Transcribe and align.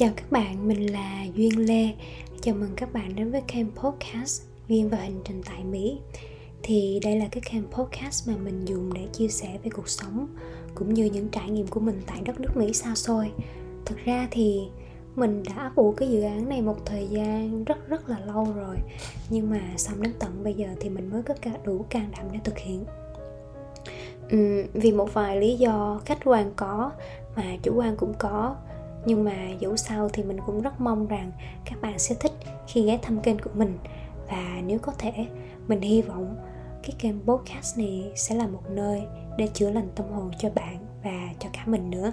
Chào 0.00 0.10
các 0.16 0.32
bạn, 0.32 0.68
mình 0.68 0.92
là 0.92 1.24
Duyên 1.34 1.66
Lê. 1.66 1.88
Chào 2.40 2.54
mừng 2.54 2.70
các 2.76 2.92
bạn 2.92 3.16
đến 3.16 3.30
với 3.30 3.42
kênh 3.46 3.66
podcast 3.70 4.42
Duyên 4.68 4.88
và 4.88 4.96
hành 4.98 5.20
trình 5.24 5.42
tại 5.46 5.64
Mỹ. 5.64 5.98
Thì 6.62 7.00
đây 7.02 7.16
là 7.16 7.26
cái 7.30 7.42
kênh 7.50 7.62
podcast 7.72 8.28
mà 8.28 8.34
mình 8.36 8.64
dùng 8.64 8.92
để 8.92 9.06
chia 9.12 9.28
sẻ 9.28 9.58
về 9.62 9.70
cuộc 9.70 9.88
sống 9.88 10.26
Cũng 10.74 10.94
như 10.94 11.04
những 11.04 11.28
trải 11.28 11.50
nghiệm 11.50 11.66
của 11.66 11.80
mình 11.80 12.00
tại 12.06 12.22
đất 12.24 12.40
nước 12.40 12.56
Mỹ 12.56 12.72
xa 12.72 12.94
xôi. 12.94 13.32
Thực 13.86 13.98
ra 14.04 14.28
thì 14.30 14.68
mình 15.16 15.42
đã 15.42 15.54
ấp 15.62 15.74
ủ 15.74 15.92
cái 15.92 16.08
dự 16.08 16.22
án 16.22 16.48
này 16.48 16.62
một 16.62 16.86
thời 16.86 17.06
gian 17.06 17.64
rất 17.64 17.88
rất 17.88 18.08
là 18.08 18.18
lâu 18.18 18.46
rồi. 18.56 18.76
Nhưng 19.30 19.50
mà 19.50 19.60
xong 19.76 20.02
đến 20.02 20.12
tận 20.18 20.44
bây 20.44 20.54
giờ 20.54 20.68
thì 20.80 20.88
mình 20.88 21.10
mới 21.10 21.22
có 21.22 21.34
đủ 21.64 21.84
can 21.90 22.10
đảm 22.16 22.26
để 22.32 22.38
thực 22.44 22.58
hiện. 22.58 22.84
Ừ, 24.30 24.64
Vì 24.72 24.92
một 24.92 25.14
vài 25.14 25.40
lý 25.40 25.56
do 25.56 26.00
khách 26.04 26.18
quan 26.24 26.52
có 26.56 26.90
mà 27.36 27.56
chủ 27.62 27.74
quan 27.74 27.96
cũng 27.96 28.14
có 28.18 28.56
nhưng 29.06 29.24
mà 29.24 29.50
dẫu 29.60 29.76
sao 29.76 30.08
thì 30.08 30.22
mình 30.22 30.38
cũng 30.46 30.60
rất 30.60 30.80
mong 30.80 31.06
rằng 31.06 31.32
các 31.64 31.80
bạn 31.80 31.98
sẽ 31.98 32.14
thích 32.20 32.32
khi 32.66 32.82
ghé 32.82 32.98
thăm 33.02 33.20
kênh 33.20 33.38
của 33.38 33.50
mình. 33.54 33.78
Và 34.28 34.62
nếu 34.66 34.78
có 34.78 34.92
thể, 34.98 35.12
mình 35.68 35.80
hy 35.80 36.02
vọng 36.02 36.36
cái 36.82 36.92
kênh 36.98 37.20
podcast 37.26 37.78
này 37.78 38.12
sẽ 38.16 38.34
là 38.34 38.46
một 38.46 38.62
nơi 38.70 39.02
để 39.38 39.48
chữa 39.54 39.70
lành 39.70 39.88
tâm 39.94 40.06
hồn 40.12 40.30
cho 40.38 40.50
bạn 40.50 40.86
và 41.04 41.28
cho 41.38 41.48
cả 41.52 41.62
mình 41.66 41.90
nữa. 41.90 42.12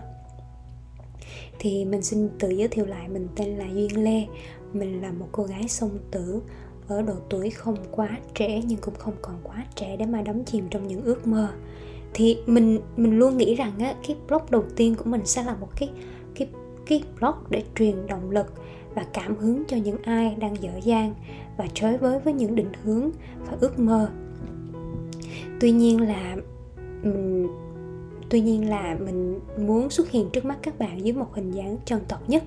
Thì 1.60 1.86
mình 1.86 2.02
xin 2.02 2.30
tự 2.40 2.50
giới 2.50 2.68
thiệu 2.68 2.86
lại, 2.86 3.08
mình 3.08 3.28
tên 3.36 3.58
là 3.58 3.66
duyên 3.74 4.04
lê. 4.04 4.26
Mình 4.74 5.02
là 5.02 5.12
một 5.12 5.28
cô 5.32 5.44
gái 5.44 5.68
song 5.68 6.00
tử 6.12 6.42
ở 6.88 7.02
độ 7.02 7.14
tuổi 7.30 7.50
không 7.50 7.76
quá 7.92 8.18
trẻ 8.34 8.62
nhưng 8.66 8.80
cũng 8.80 8.96
không 8.96 9.14
còn 9.22 9.36
quá 9.44 9.66
trẻ 9.76 9.96
để 9.98 10.06
mà 10.06 10.22
đắm 10.22 10.46
chìm 10.46 10.68
trong 10.70 10.88
những 10.88 11.04
ước 11.04 11.28
mơ. 11.28 11.50
Thì 12.14 12.38
mình 12.46 12.80
mình 12.98 13.20
luôn 13.20 13.38
nghĩ 13.38 13.56
rằng 13.56 13.80
á, 13.80 13.96
cái 14.08 14.16
blog 14.28 14.42
đầu 14.50 14.64
tiên 14.76 14.96
của 14.96 15.10
mình 15.10 15.26
sẽ 15.26 15.44
là 15.44 15.56
một 15.56 15.70
cái 15.76 15.90
cái 15.90 15.90
blog 16.90 17.36
để 17.50 17.64
truyền 17.76 18.08
động 18.08 18.32
lực 18.32 18.54
và 18.96 19.06
cảm 19.14 19.38
hứng 19.38 19.64
cho 19.68 19.78
những 19.78 19.98
ai 20.04 20.36
đang 20.36 20.62
dở 20.62 20.72
dang 20.84 21.14
và 21.58 21.68
chơi 21.74 21.98
với 21.98 22.20
với 22.20 22.34
những 22.34 22.56
định 22.56 22.72
hướng 22.84 23.10
và 23.46 23.58
ước 23.60 23.80
mơ. 23.80 24.10
Tuy 25.60 25.72
nhiên 25.72 26.02
là 26.02 26.36
mình 27.04 27.48
tuy 28.30 28.42
nhiên 28.42 28.70
là 28.70 28.98
mình 29.06 29.40
muốn 29.58 29.90
xuất 29.90 30.12
hiện 30.12 30.30
trước 30.30 30.46
mắt 30.46 30.58
các 30.62 30.80
bạn 30.80 31.06
dưới 31.06 31.14
một 31.14 31.34
hình 31.34 31.52
dáng 31.52 31.78
chân 31.86 32.02
thật 32.08 32.20
nhất. 32.28 32.44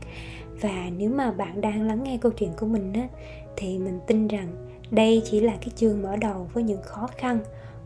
Và 0.60 0.90
nếu 0.96 1.10
mà 1.10 1.30
bạn 1.30 1.60
đang 1.60 1.82
lắng 1.82 2.02
nghe 2.02 2.18
câu 2.20 2.32
chuyện 2.32 2.50
của 2.60 2.66
mình 2.66 2.92
á, 2.92 3.08
thì 3.56 3.78
mình 3.78 4.00
tin 4.06 4.28
rằng 4.28 4.68
đây 4.90 5.22
chỉ 5.24 5.40
là 5.40 5.52
cái 5.60 5.68
chương 5.76 6.02
mở 6.02 6.16
đầu 6.16 6.48
với 6.52 6.62
những 6.62 6.82
khó 6.82 7.08
khăn 7.16 7.38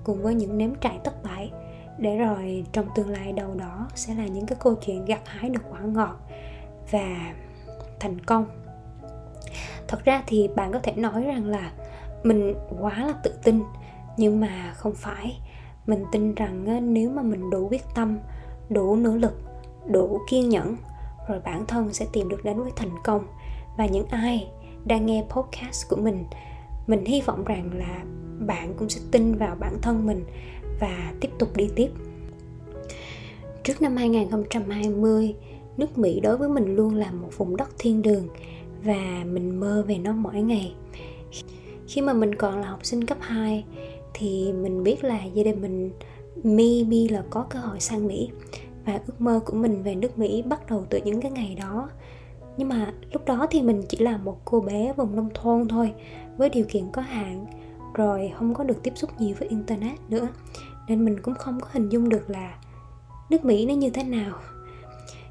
cùng 0.05 0.23
với 0.23 0.35
những 0.35 0.59
nếm 0.59 0.71
trải 0.81 0.99
thất 1.05 1.23
bại. 1.23 1.51
Để 1.99 2.19
rồi 2.19 2.65
trong 2.73 2.87
tương 2.95 3.09
lai 3.09 3.33
đâu 3.33 3.55
đó 3.55 3.89
sẽ 3.95 4.15
là 4.15 4.27
những 4.27 4.47
cái 4.47 4.59
câu 4.61 4.75
chuyện 4.87 5.05
gặt 5.05 5.21
hái 5.25 5.51
được 5.51 5.63
quả 5.71 5.81
ngọt 5.81 6.17
và 6.91 7.35
thành 8.01 8.21
công. 8.21 8.47
Thật 9.89 10.05
ra 10.05 10.23
thì 10.27 10.49
bạn 10.57 10.73
có 10.73 10.79
thể 10.83 10.93
nói 10.93 11.25
rằng 11.25 11.47
là 11.47 11.73
mình 12.23 12.55
quá 12.81 13.05
là 13.07 13.15
tự 13.23 13.35
tin, 13.45 13.63
nhưng 14.17 14.41
mà 14.41 14.73
không 14.77 14.95
phải. 14.95 15.41
Mình 15.87 16.05
tin 16.13 16.35
rằng 16.35 16.67
ờ, 16.67 16.81
nếu 16.81 17.11
mà 17.11 17.23
mình 17.23 17.51
đủ 17.51 17.69
quyết 17.71 17.85
tâm, 17.95 18.19
đủ 18.69 18.97
nỗ 18.97 19.17
lực, 19.17 19.41
đủ 19.87 20.21
kiên 20.31 20.49
nhẫn, 20.49 20.77
rồi 21.29 21.41
bản 21.45 21.67
thân 21.67 21.93
sẽ 21.93 22.07
tìm 22.13 22.29
được 22.29 22.45
đến 22.45 22.63
với 22.63 22.73
thành 22.77 22.95
công. 23.05 23.27
Và 23.77 23.87
những 23.87 24.07
ai 24.07 24.49
đang 24.85 25.07
nghe 25.07 25.25
podcast 25.31 25.89
của 25.89 25.97
mình 25.97 26.25
mình 26.87 27.05
hy 27.05 27.21
vọng 27.21 27.45
rằng 27.45 27.71
là 27.75 28.05
bạn 28.47 28.75
cũng 28.79 28.89
sẽ 28.89 29.01
tin 29.11 29.35
vào 29.35 29.57
bản 29.61 29.79
thân 29.83 30.07
mình 30.07 30.25
và 30.81 31.13
tiếp 31.21 31.31
tục 31.39 31.57
đi 31.57 31.71
tiếp. 31.77 31.89
Trước 33.63 33.83
năm 33.83 33.97
2020 33.97 35.35
nước 35.77 35.99
Mỹ 35.99 36.21
đối 36.21 36.37
với 36.37 36.49
mình 36.49 36.77
luôn 36.77 36.95
là 36.95 37.11
một 37.11 37.29
vùng 37.37 37.57
đất 37.57 37.69
thiên 37.79 38.03
đường 38.03 38.29
và 38.85 39.25
mình 39.33 39.61
mơ 39.61 39.85
về 39.89 39.99
nó 39.99 40.13
mỗi 40.13 40.35
ngày. 40.35 40.75
Khi 41.89 42.01
mà 42.01 42.13
mình 42.13 42.35
còn 42.35 42.61
là 42.61 42.69
học 42.69 42.81
sinh 42.83 43.05
cấp 43.05 43.19
2 43.21 43.65
thì 44.15 44.53
mình 44.53 44.83
biết 44.83 45.05
là 45.05 45.25
gia 45.25 45.43
đình 45.43 45.63
mình 45.63 45.91
maybe 46.45 47.15
là 47.15 47.25
có 47.31 47.47
cơ 47.51 47.59
hội 47.59 47.81
sang 47.81 48.07
Mỹ 48.07 48.31
và 48.87 49.01
ước 49.07 49.21
mơ 49.21 49.41
của 49.47 49.57
mình 49.57 49.83
về 49.83 49.95
nước 49.95 50.19
Mỹ 50.19 50.43
bắt 50.43 50.71
đầu 50.71 50.87
từ 50.91 51.01
những 51.05 51.21
cái 51.21 51.31
ngày 51.31 51.57
đó. 51.61 51.89
Nhưng 52.57 52.69
mà 52.69 52.93
lúc 53.13 53.25
đó 53.27 53.47
thì 53.51 53.63
mình 53.63 53.83
chỉ 53.89 53.99
là 53.99 54.17
một 54.17 54.41
cô 54.45 54.61
bé 54.61 54.93
vùng 54.97 55.17
nông 55.17 55.29
thôn 55.35 55.69
thôi, 55.69 55.93
với 56.37 56.49
điều 56.49 56.65
kiện 56.69 56.91
có 56.93 57.03
hạn, 57.03 57.47
rồi 57.95 58.33
không 58.39 58.55
có 58.55 58.65
được 58.65 58.83
tiếp 58.83 58.93
xúc 58.97 59.11
nhiều 59.19 59.35
với 59.39 59.49
internet 59.49 59.99
nữa 60.09 60.29
nên 60.89 61.05
mình 61.05 61.21
cũng 61.23 61.35
không 61.35 61.61
có 61.61 61.69
hình 61.73 61.89
dung 61.89 62.09
được 62.09 62.31
là 62.31 62.59
nước 63.31 63.45
Mỹ 63.45 63.67
nó 63.67 63.75
như 63.75 63.91
thế 63.91 64.05
nào 64.05 64.39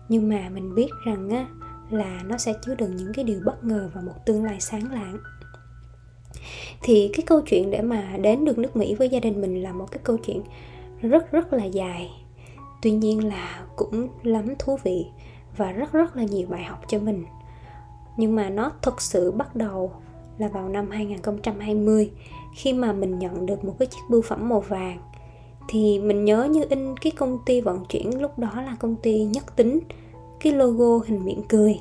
nhưng 0.09 0.29
mà 0.29 0.49
mình 0.49 0.75
biết 0.75 0.89
rằng 1.05 1.29
á, 1.29 1.47
là 1.89 2.23
nó 2.25 2.37
sẽ 2.37 2.53
chứa 2.65 2.75
đựng 2.75 2.95
những 2.95 3.13
cái 3.13 3.25
điều 3.25 3.39
bất 3.45 3.63
ngờ 3.63 3.89
và 3.93 4.01
một 4.01 4.25
tương 4.25 4.43
lai 4.43 4.57
sáng 4.59 4.91
lạng. 4.91 5.17
Thì 6.81 7.11
cái 7.13 7.25
câu 7.25 7.41
chuyện 7.41 7.71
để 7.71 7.81
mà 7.81 8.17
đến 8.21 8.45
được 8.45 8.57
nước 8.57 8.75
Mỹ 8.75 8.95
với 8.95 9.09
gia 9.09 9.19
đình 9.19 9.41
mình 9.41 9.63
là 9.63 9.73
một 9.73 9.91
cái 9.91 9.99
câu 10.03 10.17
chuyện 10.17 10.41
rất 11.01 11.31
rất 11.31 11.53
là 11.53 11.65
dài. 11.65 12.11
Tuy 12.81 12.91
nhiên 12.91 13.27
là 13.27 13.63
cũng 13.75 14.07
lắm 14.23 14.53
thú 14.59 14.77
vị 14.83 15.05
và 15.57 15.71
rất 15.71 15.91
rất 15.91 16.15
là 16.15 16.23
nhiều 16.23 16.47
bài 16.49 16.63
học 16.63 16.81
cho 16.87 16.99
mình. 16.99 17.25
Nhưng 18.17 18.35
mà 18.35 18.49
nó 18.49 18.71
thực 18.81 19.01
sự 19.01 19.31
bắt 19.31 19.55
đầu 19.55 19.91
là 20.37 20.47
vào 20.47 20.69
năm 20.69 20.89
2020 20.91 22.11
khi 22.55 22.73
mà 22.73 22.93
mình 22.93 23.19
nhận 23.19 23.45
được 23.45 23.65
một 23.65 23.75
cái 23.79 23.85
chiếc 23.85 24.01
bưu 24.09 24.21
phẩm 24.21 24.49
màu 24.49 24.59
vàng 24.59 24.99
thì 25.67 25.99
mình 25.99 26.25
nhớ 26.25 26.43
như 26.43 26.65
in 26.69 26.97
cái 26.97 27.11
công 27.11 27.39
ty 27.45 27.61
vận 27.61 27.85
chuyển 27.85 28.21
lúc 28.21 28.39
đó 28.39 28.61
là 28.61 28.75
công 28.79 28.95
ty 28.95 29.23
nhất 29.23 29.55
tính 29.55 29.79
cái 30.39 30.53
logo 30.53 31.05
hình 31.07 31.25
miệng 31.25 31.41
cười. 31.49 31.79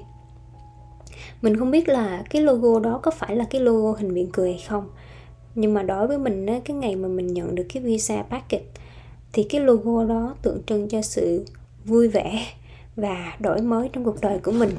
Mình 1.42 1.56
không 1.56 1.70
biết 1.70 1.88
là 1.88 2.24
cái 2.30 2.42
logo 2.42 2.80
đó 2.80 3.00
có 3.02 3.10
phải 3.10 3.36
là 3.36 3.44
cái 3.50 3.60
logo 3.60 3.98
hình 3.98 4.14
miệng 4.14 4.30
cười 4.32 4.52
hay 4.52 4.64
không 4.68 4.88
nhưng 5.54 5.74
mà 5.74 5.82
đối 5.82 6.06
với 6.06 6.18
mình 6.18 6.46
á, 6.46 6.60
cái 6.64 6.76
ngày 6.76 6.96
mà 6.96 7.08
mình 7.08 7.26
nhận 7.26 7.54
được 7.54 7.66
cái 7.74 7.82
visa 7.82 8.22
packet 8.22 8.62
thì 9.32 9.42
cái 9.42 9.60
logo 9.60 10.04
đó 10.04 10.34
tượng 10.42 10.62
trưng 10.66 10.88
cho 10.88 11.02
sự 11.02 11.44
vui 11.84 12.08
vẻ 12.08 12.46
và 12.96 13.36
đổi 13.40 13.62
mới 13.62 13.88
trong 13.92 14.04
cuộc 14.04 14.20
đời 14.20 14.38
của 14.38 14.52
mình. 14.52 14.70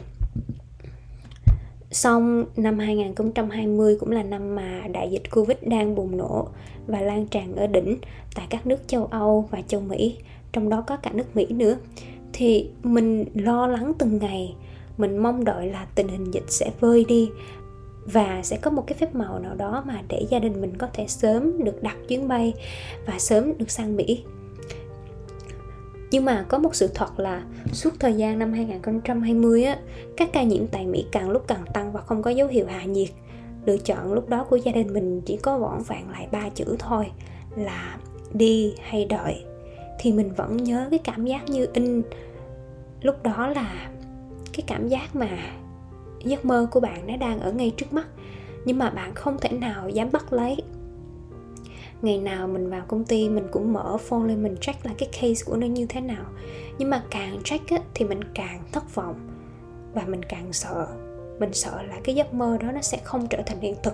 Xong 1.94 2.46
năm 2.56 2.80
2020 2.80 3.98
cũng 4.00 4.12
là 4.12 4.24
năm 4.24 4.56
mà 4.56 4.81
đại 4.92 5.12
dịch 5.12 5.31
Covid 5.31 5.58
đang 5.62 5.96
bùng 5.96 6.18
nổ 6.18 6.48
và 6.88 7.02
lan 7.02 7.28
tràn 7.28 7.56
ở 7.56 7.68
đỉnh 7.68 7.98
tại 8.36 8.48
các 8.50 8.68
nước 8.68 8.88
châu 8.88 9.06
Âu 9.06 9.48
và 9.52 9.62
châu 9.68 9.81
Mỹ, 9.81 10.18
trong 10.52 10.70
đó 10.70 10.84
có 10.88 10.98
cả 10.98 11.12
nước 11.14 11.36
Mỹ 11.36 11.46
nữa. 11.50 11.78
Thì 12.34 12.70
mình 12.84 13.26
lo 13.34 13.68
lắng 13.68 13.94
từng 13.98 14.18
ngày, 14.18 14.56
mình 14.98 15.18
mong 15.18 15.44
đợi 15.44 15.70
là 15.70 15.88
tình 15.96 16.08
hình 16.08 16.31
dịch 16.31 16.46
sẽ 16.48 16.72
vơi 16.80 17.06
đi 17.08 17.30
và 18.06 18.40
sẽ 18.44 18.58
có 18.58 18.72
một 18.72 18.84
cái 18.88 18.98
phép 18.98 19.16
màu 19.16 19.40
nào 19.40 19.56
đó 19.56 19.84
mà 19.88 20.02
để 20.10 20.25
gia 20.30 20.40
đình 20.40 20.62
mình 20.62 20.78
có 20.78 20.88
thể 20.94 21.08
sớm 21.08 21.64
được 21.64 21.84
đặt 21.84 21.98
chuyến 22.08 22.28
bay 22.28 22.54
và 23.06 23.20
sớm 23.20 23.58
được 23.58 23.72
sang 23.72 23.96
Mỹ 23.96 24.24
nhưng 26.13 26.25
mà 26.25 26.46
có 26.47 26.57
một 26.57 26.75
sự 26.75 26.88
thật 26.94 27.19
là 27.19 27.44
suốt 27.72 27.90
thời 28.00 28.13
gian 28.13 28.40
năm 28.40 28.53
2020 28.53 29.63
á, 29.63 29.78
các 30.18 30.29
ca 30.34 30.44
nhiễm 30.44 30.68
tại 30.68 30.85
Mỹ 30.85 31.06
càng 31.12 31.29
lúc 31.29 31.44
càng 31.47 31.66
tăng 31.74 31.91
và 31.91 32.01
không 32.01 32.22
có 32.22 32.31
dấu 32.31 32.47
hiệu 32.47 32.66
hạ 32.66 32.84
nhiệt. 32.84 33.09
Lựa 33.66 33.78
chọn 33.78 34.13
lúc 34.13 34.29
đó 34.29 34.46
của 34.50 34.56
gia 34.56 34.72
đình 34.72 34.94
mình 34.94 35.22
chỉ 35.25 35.38
có 35.38 35.57
vỏn 35.57 35.81
vẹn 35.88 36.09
lại 36.12 36.28
ba 36.31 36.50
chữ 36.50 36.75
thôi 36.79 37.12
là 37.56 37.97
đi 38.34 38.74
hay 38.81 39.06
đợi. 39.06 39.44
Thì 40.00 40.12
mình 40.12 40.34
vẫn 40.34 40.57
nhớ 40.57 40.88
cái 40.90 41.00
cảm 41.00 41.25
giác 41.25 41.50
như 41.50 41.68
in 41.74 42.01
lúc 43.01 43.24
đó 43.24 43.47
là 43.47 43.90
cái 44.53 44.63
cảm 44.68 44.88
giác 44.88 45.16
mà 45.16 45.30
giấc 46.24 46.45
mơ 46.45 46.68
của 46.72 46.80
bạn 46.80 47.07
nó 47.07 47.18
đang 47.18 47.40
ở 47.40 47.51
ngay 47.51 47.72
trước 47.78 47.94
mắt 47.94 48.07
nhưng 48.66 48.78
mà 48.78 48.90
bạn 48.90 49.13
không 49.13 49.38
thể 49.41 49.50
nào 49.50 49.90
dám 49.90 50.09
bắt 50.12 50.34
lấy 50.34 50.57
ngày 52.03 52.18
nào 52.18 52.47
mình 52.47 52.69
vào 52.69 52.81
công 52.88 53.06
ty 53.06 53.30
mình 53.30 53.47
cũng 53.52 53.74
mở 53.74 53.97
phone 53.97 54.28
lên 54.28 54.44
mình 54.44 54.56
check 54.62 54.86
là 54.86 54.91
cái 54.97 55.09
case 55.12 55.44
của 55.46 55.56
nó 55.56 55.68
như 55.68 55.86
thế 55.86 56.02
nào. 56.02 56.25
Nhưng 56.78 56.90
mà 56.90 57.03
càng 57.12 57.40
check 57.44 57.69
á, 57.69 57.78
thì 57.94 58.06
mình 58.06 58.19
càng 58.34 58.63
thất 58.72 58.95
vọng. 58.95 59.16
Và 59.94 60.04
mình 60.07 60.24
càng 60.24 60.54
sợ. 60.54 60.88
Mình 61.39 61.54
sợ 61.54 61.81
là 61.81 61.95
cái 62.04 62.16
giấc 62.16 62.33
mơ 62.33 62.57
đó 62.57 62.72
nó 62.72 62.81
sẽ 62.81 62.98
không 63.04 63.28
trở 63.28 63.42
thành 63.45 63.60
hiện 63.60 63.75
thực. 63.83 63.94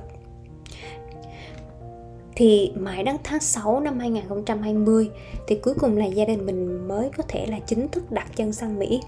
Thì 2.35 2.73
mãi 2.75 3.03
đến 3.03 3.15
tháng 3.23 3.39
6 3.39 3.79
năm 3.79 3.99
2020 3.99 5.09
thì 5.47 5.59
cuối 5.63 5.73
cùng 5.79 5.97
là 5.97 6.05
gia 6.05 6.25
đình 6.25 6.45
mình 6.45 6.87
mới 6.87 7.09
có 7.17 7.23
thể 7.27 7.45
là 7.45 7.59
chính 7.59 7.87
thức 7.87 8.11
đặt 8.11 8.27
chân 8.35 8.53
sang 8.53 8.79
Mỹ. 8.79 9.01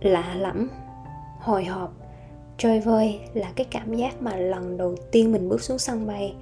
Lạ 0.00 0.34
lắm, 0.34 0.68
hồi 1.40 1.64
hộp 1.64 2.01
trôi 2.58 2.80
vơi 2.80 3.20
là 3.34 3.52
cái 3.56 3.66
cảm 3.70 3.94
giác 3.94 4.22
mà 4.22 4.36
lần 4.36 4.76
đầu 4.76 4.96
tiên 5.10 5.32
mình 5.32 5.48
bước 5.48 5.62
xuống 5.62 5.78
sân 5.78 6.06
bay. 6.06 6.34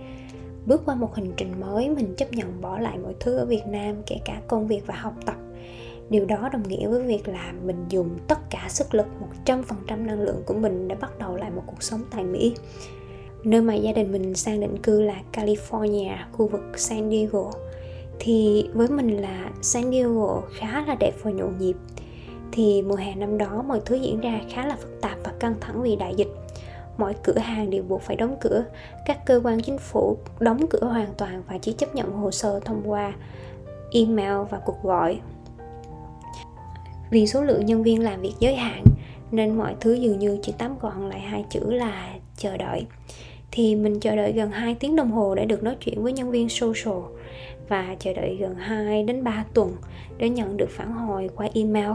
Bước 0.67 0.83
qua 0.85 0.95
một 0.95 1.15
hành 1.15 1.33
trình 1.37 1.61
mới 1.61 1.89
mình 1.89 2.15
chấp 2.17 2.33
nhận 2.33 2.61
bỏ 2.61 2.79
lại 2.79 2.99
mọi 2.99 3.15
thứ 3.21 3.37
ở 3.37 3.47
Việt 3.47 3.67
Nam 3.67 3.97
kể 4.07 4.17
cả 4.25 4.41
công 4.49 4.67
việc 4.67 4.87
và 4.87 4.95
học 4.95 5.15
tập. 5.27 5.37
Điều 6.11 6.25
đó 6.25 6.49
đồng 6.53 6.69
nghĩa 6.69 6.89
với 6.89 7.03
việc 7.03 7.29
là 7.29 7.53
mình 7.65 7.85
dùng 7.89 8.19
tất 8.29 8.39
cả 8.51 8.67
sức 8.69 8.95
lực 8.95 9.07
100% 9.47 10.07
năng 10.07 10.21
lượng 10.21 10.43
của 10.47 10.55
mình 10.55 10.89
để 10.89 10.95
bắt 10.95 11.19
đầu 11.19 11.37
lại 11.37 11.51
một 11.51 11.62
cuộc 11.67 11.83
sống 11.83 12.01
tại 12.11 12.25
Mỹ. 12.25 12.55
Nơi 13.45 13.61
mà 13.61 13.75
gia 13.75 13.93
đình 13.93 14.12
mình 14.12 14.35
sang 14.35 14.61
định 14.61 14.79
cư 14.83 15.03
là 15.03 15.23
California, 15.33 16.17
khu 16.33 16.49
vực 16.49 16.61
San 16.77 17.11
Diego. 17.11 17.51
Thì 18.19 18.69
với 18.75 18.89
mình 18.89 19.17
là 19.17 19.51
San 19.62 19.91
Diego 19.91 20.43
khá 20.53 20.85
là 20.87 20.95
đẹp 20.95 21.12
và 21.23 21.31
nhộn 21.31 21.59
nhịp 21.59 21.77
thì 22.52 22.82
mùa 22.82 22.94
hè 22.94 23.14
năm 23.14 23.38
đó 23.38 23.64
mọi 23.69 23.81
thứ 23.85 23.94
diễn 23.94 24.20
ra 24.20 24.41
khá 24.50 24.67
là 24.67 24.76
phức 24.76 25.00
tạp 25.00 25.19
và 25.25 25.32
căng 25.41 25.55
thẳng 25.61 25.82
vì 25.82 25.97
đại 25.97 26.14
dịch. 26.14 26.29
Mọi 26.99 27.14
cửa 27.23 27.38
hàng 27.38 27.70
đều 27.70 27.82
buộc 27.82 28.02
phải 28.02 28.17
đóng 28.17 28.37
cửa, 28.41 28.64
các 29.06 29.26
cơ 29.26 29.41
quan 29.44 29.62
chính 29.62 29.79
phủ 29.79 30.17
đóng 30.38 30.67
cửa 30.70 30.85
hoàn 30.85 31.14
toàn 31.17 31.43
và 31.49 31.58
chỉ 31.58 31.73
chấp 31.73 31.94
nhận 31.94 32.12
hồ 32.12 32.31
sơ 32.31 32.61
thông 32.61 32.82
qua 32.85 33.12
email 33.93 34.47
và 34.50 34.58
cuộc 34.64 34.82
gọi. 34.82 35.20
Vì 37.11 37.26
số 37.26 37.44
lượng 37.44 37.67
nhân 37.67 37.82
viên 37.82 38.02
làm 38.02 38.20
việc 38.20 38.35
giới 38.41 38.55
hạn, 38.55 38.85
nên 39.31 39.56
mọi 39.56 39.76
thứ 39.81 39.94
dường 39.94 40.19
như 40.19 40.38
chỉ 40.43 40.52
tóm 40.58 40.79
gọn 40.81 41.08
lại 41.08 41.20
hai 41.20 41.44
chữ 41.50 41.61
là 41.70 42.14
chờ 42.37 42.56
đợi. 42.56 42.87
Thì 43.50 43.75
mình 43.76 44.00
chờ 44.00 44.17
đợi 44.17 44.32
gần 44.32 44.50
2 44.50 44.75
tiếng 44.75 44.97
đồng 44.97 45.11
hồ 45.11 45.35
để 45.35 45.44
được 45.44 45.62
nói 45.62 45.76
chuyện 45.81 46.02
với 46.02 46.12
nhân 46.12 46.31
viên 46.31 46.49
social 46.49 46.99
và 47.70 47.96
chờ 47.99 48.12
đợi 48.12 48.37
gần 48.40 48.55
2 48.55 49.02
đến 49.02 49.25
3 49.25 49.44
tuần 49.55 49.72
để 50.19 50.28
nhận 50.28 50.56
được 50.56 50.70
phản 50.70 50.93
hồi 50.93 51.28
qua 51.37 51.49
email. 51.55 51.90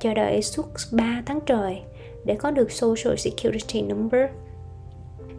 Chờ 0.00 0.14
đợi 0.14 0.42
suốt 0.42 0.66
3 0.92 1.22
tháng 1.26 1.40
trời 1.46 1.80
để 2.24 2.34
có 2.34 2.50
được 2.50 2.72
social 2.72 3.16
security 3.16 3.82
number. 3.82 4.22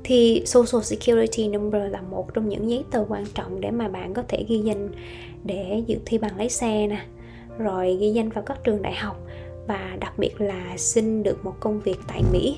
Thì 0.03 0.43
social 0.45 0.81
security 0.83 1.47
number 1.47 1.91
là 1.91 2.01
một 2.01 2.33
trong 2.33 2.49
những 2.49 2.69
giấy 2.69 2.83
tờ 2.91 3.05
quan 3.09 3.25
trọng 3.33 3.61
để 3.61 3.71
mà 3.71 3.87
bạn 3.87 4.13
có 4.13 4.23
thể 4.27 4.45
ghi 4.47 4.57
danh 4.57 4.89
để 5.43 5.83
dự 5.87 5.97
thi 6.05 6.17
bằng 6.17 6.37
lái 6.37 6.49
xe 6.49 6.87
nè, 6.87 7.05
rồi 7.57 7.97
ghi 7.99 8.11
danh 8.11 8.29
vào 8.29 8.43
các 8.43 8.63
trường 8.63 8.81
đại 8.81 8.95
học 8.95 9.21
và 9.67 9.97
đặc 9.99 10.13
biệt 10.19 10.41
là 10.41 10.77
xin 10.77 11.23
được 11.23 11.45
một 11.45 11.53
công 11.59 11.79
việc 11.79 11.97
tại 12.07 12.23
Mỹ 12.31 12.57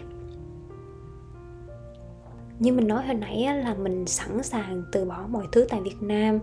như 2.60 2.74
mình 2.74 2.88
nói 2.88 3.06
hồi 3.06 3.16
nãy 3.16 3.48
là 3.64 3.74
mình 3.74 4.08
sẵn 4.08 4.44
sàng 4.44 4.84
từ 4.92 5.06
bỏ 5.06 5.26
mọi 5.30 5.46
thứ 5.52 5.66
tại 5.70 5.82
Việt 5.82 6.02
Nam 6.02 6.40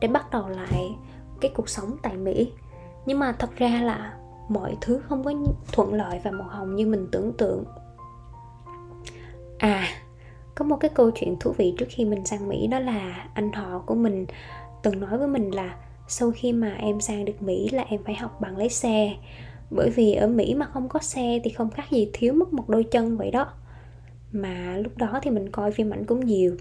để 0.00 0.08
bắt 0.08 0.30
đầu 0.30 0.48
lại 0.48 0.90
cái 1.40 1.50
cuộc 1.54 1.68
sống 1.68 1.96
tại 2.02 2.16
Mỹ. 2.16 2.52
Nhưng 3.06 3.18
mà 3.18 3.32
thật 3.32 3.56
ra 3.56 3.80
là 3.82 4.14
mọi 4.48 4.76
thứ 4.80 5.00
không 5.08 5.24
có 5.24 5.32
thuận 5.72 5.94
lợi 5.94 6.20
và 6.24 6.30
màu 6.30 6.48
hồng 6.48 6.76
như 6.76 6.86
mình 6.86 7.08
tưởng 7.12 7.32
tượng. 7.32 7.64
À 9.58 9.88
có 10.58 10.64
một 10.64 10.76
cái 10.76 10.90
câu 10.94 11.10
chuyện 11.10 11.36
thú 11.40 11.52
vị 11.58 11.74
trước 11.78 11.86
khi 11.88 12.04
mình 12.04 12.24
sang 12.24 12.48
Mỹ 12.48 12.66
đó 12.66 12.78
là 12.78 13.28
anh 13.34 13.52
họ 13.52 13.82
của 13.86 13.94
mình 13.94 14.26
từng 14.82 15.00
nói 15.00 15.18
với 15.18 15.28
mình 15.28 15.50
là 15.50 15.76
sau 16.08 16.30
khi 16.30 16.52
mà 16.52 16.74
em 16.78 17.00
sang 17.00 17.24
được 17.24 17.42
Mỹ 17.42 17.68
là 17.72 17.84
em 17.88 18.04
phải 18.04 18.14
học 18.14 18.40
bằng 18.40 18.56
lái 18.56 18.68
xe. 18.68 19.16
Bởi 19.70 19.90
vì 19.90 20.14
ở 20.14 20.28
Mỹ 20.28 20.54
mà 20.54 20.66
không 20.66 20.88
có 20.88 21.00
xe 21.00 21.40
thì 21.44 21.50
không 21.50 21.70
khác 21.70 21.84
gì 21.90 22.10
thiếu 22.12 22.32
mất 22.32 22.52
một 22.52 22.68
đôi 22.68 22.84
chân 22.84 23.16
vậy 23.16 23.30
đó 23.30 23.46
mà 24.32 24.76
lúc 24.76 24.96
đó 24.96 25.20
thì 25.22 25.30
mình 25.30 25.50
coi 25.50 25.72
phim 25.72 25.90
ảnh 25.90 26.04
cũng 26.04 26.26
nhiều. 26.26 26.56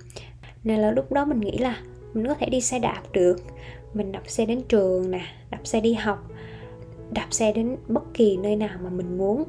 Nên 0.64 0.80
là 0.80 0.92
lúc 0.92 1.12
đó 1.12 1.26
mình 1.26 1.40
nghĩ 1.40 1.58
là 1.58 1.78
mình 2.14 2.28
có 2.28 2.34
thể 2.34 2.50
đi 2.50 2.62
xe 2.62 2.80
đạp 2.80 3.02
được. 3.14 3.36
Mình 3.94 4.12
đạp 4.12 4.24
xe 4.28 4.46
đến 4.46 4.62
trường 4.70 5.12
nè 5.12 5.22
đạp 5.50 5.60
xe 5.64 5.82
đi 5.82 5.94
học 5.94 6.32
đạp 7.12 7.28
xe 7.32 7.54
đến 7.54 7.78
bất 7.88 8.04
kỳ 8.14 8.38
nơi 8.38 8.56
nào 8.56 8.78
mà 8.84 8.90
mình 8.90 9.18
muốn. 9.18 9.44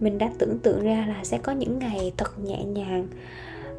Mình 0.00 0.18
đã 0.18 0.30
tưởng 0.38 0.58
tượng 0.58 0.84
ra 0.84 1.06
là 1.08 1.24
sẽ 1.24 1.38
có 1.38 1.52
những 1.52 1.78
ngày 1.78 2.12
thật 2.16 2.38
nhẹ 2.38 2.64
nhàng 2.64 3.08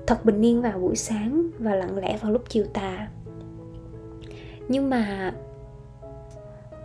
thật 0.08 0.26
bình 0.26 0.42
yên 0.42 0.62
vào 0.62 0.80
buổi 0.80 0.96
sáng 0.96 1.50
và 1.60 1.76
lặng 1.76 1.98
lẽ 1.98 2.18
vào 2.22 2.32
lúc 2.32 2.44
chiều 2.50 2.66
tà. 2.74 3.08
Nhưng 4.68 4.90
mà 4.90 5.34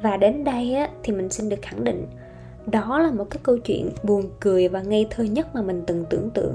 và 0.03 0.17
đến 0.17 0.45
đây 0.45 0.75
á, 0.75 0.89
thì 1.03 1.13
mình 1.13 1.31
xin 1.31 1.49
được 1.49 1.63
khẳng 1.63 1.85
định 1.85 2.07
đó 2.67 2.99
là 2.99 3.11
một 3.11 3.25
cái 3.31 3.41
câu 3.43 3.59
chuyện 3.59 3.91
buồn 4.03 4.31
cười 4.41 4.69
và 4.69 4.83
ngây 4.83 5.07
thơ 5.11 5.25
nhất 5.25 5.55
mà 5.55 5.63
mình 5.63 5.83
từng 5.87 6.05
tưởng 6.11 6.31
tượng. 6.31 6.55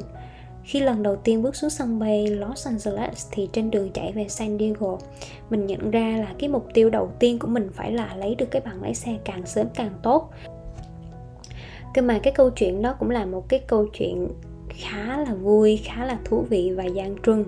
Khi 0.63 0.79
lần 0.79 1.03
đầu 1.03 1.15
tiên 1.15 1.41
bước 1.41 1.55
xuống 1.55 1.69
sân 1.69 1.99
bay 1.99 2.27
Los 2.27 2.67
Angeles 2.67 3.27
thì 3.31 3.49
trên 3.53 3.71
đường 3.71 3.91
chạy 3.93 4.11
về 4.11 4.27
San 4.27 4.57
Diego, 4.59 4.97
mình 5.49 5.65
nhận 5.65 5.91
ra 5.91 6.17
là 6.17 6.33
cái 6.39 6.49
mục 6.49 6.67
tiêu 6.73 6.89
đầu 6.89 7.11
tiên 7.19 7.39
của 7.39 7.47
mình 7.47 7.69
phải 7.73 7.91
là 7.91 8.15
lấy 8.15 8.35
được 8.35 8.51
cái 8.51 8.61
bằng 8.65 8.81
lái 8.81 8.95
xe 8.95 9.17
càng 9.25 9.45
sớm 9.45 9.67
càng 9.75 9.91
tốt. 10.03 10.29
Cơ 11.93 12.01
mà 12.01 12.19
cái 12.19 12.33
câu 12.33 12.49
chuyện 12.49 12.81
đó 12.81 12.95
cũng 12.99 13.09
là 13.09 13.25
một 13.25 13.49
cái 13.49 13.59
câu 13.67 13.85
chuyện 13.85 14.27
khá 14.69 15.17
là 15.17 15.33
vui, 15.33 15.77
khá 15.83 16.05
là 16.05 16.19
thú 16.25 16.45
vị 16.49 16.71
và 16.75 16.83
gian 16.83 17.15
truân. 17.23 17.45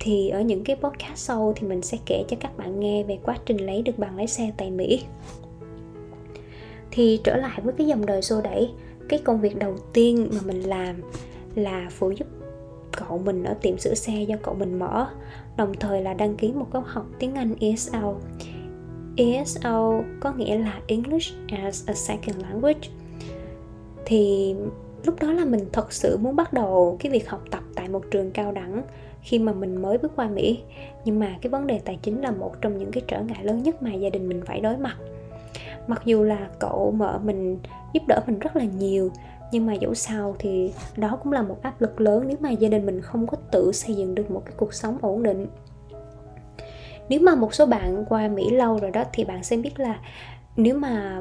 Thì 0.00 0.28
ở 0.28 0.40
những 0.40 0.64
cái 0.64 0.76
podcast 0.76 1.16
sau 1.16 1.52
thì 1.56 1.66
mình 1.66 1.82
sẽ 1.82 1.98
kể 2.06 2.24
cho 2.28 2.36
các 2.40 2.56
bạn 2.56 2.80
nghe 2.80 3.04
về 3.04 3.18
quá 3.24 3.36
trình 3.46 3.56
lấy 3.56 3.82
được 3.82 3.98
bằng 3.98 4.16
lái 4.16 4.26
xe 4.26 4.52
tại 4.56 4.70
Mỹ 4.70 5.02
thì 6.98 7.20
trở 7.24 7.36
lại 7.36 7.60
với 7.62 7.74
cái 7.78 7.86
dòng 7.86 8.06
đời 8.06 8.22
xô 8.22 8.40
đẩy, 8.40 8.70
cái 9.08 9.20
công 9.24 9.40
việc 9.40 9.58
đầu 9.58 9.74
tiên 9.92 10.28
mà 10.32 10.38
mình 10.44 10.60
làm 10.60 10.96
là 11.54 11.86
phụ 11.90 12.10
giúp 12.10 12.26
cậu 12.92 13.18
mình 13.18 13.44
ở 13.44 13.54
tiệm 13.54 13.78
sửa 13.78 13.94
xe 13.94 14.22
do 14.22 14.36
cậu 14.42 14.54
mình 14.54 14.78
mở, 14.78 15.06
đồng 15.56 15.72
thời 15.80 16.02
là 16.02 16.14
đăng 16.14 16.36
ký 16.36 16.52
một 16.52 16.66
khóa 16.70 16.82
học 16.86 17.06
tiếng 17.18 17.34
Anh 17.34 17.54
ESL 17.60 18.04
ESL 19.16 19.66
có 20.20 20.32
nghĩa 20.36 20.58
là 20.58 20.80
English 20.86 21.34
as 21.48 21.86
a 21.86 21.94
Second 21.94 22.42
Language. 22.42 22.88
Thì 24.04 24.54
lúc 25.04 25.20
đó 25.20 25.32
là 25.32 25.44
mình 25.44 25.64
thật 25.72 25.92
sự 25.92 26.16
muốn 26.16 26.36
bắt 26.36 26.52
đầu 26.52 26.96
cái 27.00 27.12
việc 27.12 27.28
học 27.28 27.44
tập 27.50 27.62
tại 27.74 27.88
một 27.88 28.04
trường 28.10 28.30
cao 28.30 28.52
đẳng 28.52 28.82
khi 29.22 29.38
mà 29.38 29.52
mình 29.52 29.82
mới 29.82 29.98
bước 29.98 30.12
qua 30.16 30.28
Mỹ. 30.28 30.60
Nhưng 31.04 31.20
mà 31.20 31.36
cái 31.42 31.50
vấn 31.50 31.66
đề 31.66 31.80
tài 31.84 31.98
chính 32.02 32.20
là 32.20 32.30
một 32.30 32.54
trong 32.60 32.78
những 32.78 32.90
cái 32.92 33.02
trở 33.06 33.22
ngại 33.22 33.44
lớn 33.44 33.62
nhất 33.62 33.82
mà 33.82 33.94
gia 33.94 34.10
đình 34.10 34.28
mình 34.28 34.42
phải 34.46 34.60
đối 34.60 34.76
mặt 34.76 34.96
mặc 35.88 36.02
dù 36.04 36.22
là 36.22 36.48
cậu 36.58 36.94
mợ 36.96 37.20
mình 37.24 37.58
giúp 37.92 38.02
đỡ 38.08 38.20
mình 38.26 38.38
rất 38.38 38.56
là 38.56 38.64
nhiều 38.64 39.10
nhưng 39.52 39.66
mà 39.66 39.72
dẫu 39.72 39.94
sao 39.94 40.36
thì 40.38 40.72
đó 40.96 41.18
cũng 41.22 41.32
là 41.32 41.42
một 41.42 41.62
áp 41.62 41.80
lực 41.80 42.00
lớn 42.00 42.24
nếu 42.26 42.36
mà 42.40 42.50
gia 42.50 42.68
đình 42.68 42.86
mình 42.86 43.00
không 43.00 43.26
có 43.26 43.36
tự 43.52 43.72
xây 43.72 43.96
dựng 43.96 44.14
được 44.14 44.30
một 44.30 44.42
cái 44.44 44.54
cuộc 44.56 44.74
sống 44.74 44.98
ổn 45.00 45.22
định. 45.22 45.46
Nếu 47.08 47.20
mà 47.20 47.34
một 47.34 47.54
số 47.54 47.66
bạn 47.66 48.04
qua 48.08 48.28
mỹ 48.28 48.50
lâu 48.50 48.78
rồi 48.78 48.90
đó 48.90 49.04
thì 49.12 49.24
bạn 49.24 49.42
sẽ 49.42 49.56
biết 49.56 49.80
là 49.80 50.00
nếu 50.56 50.78
mà 50.78 51.20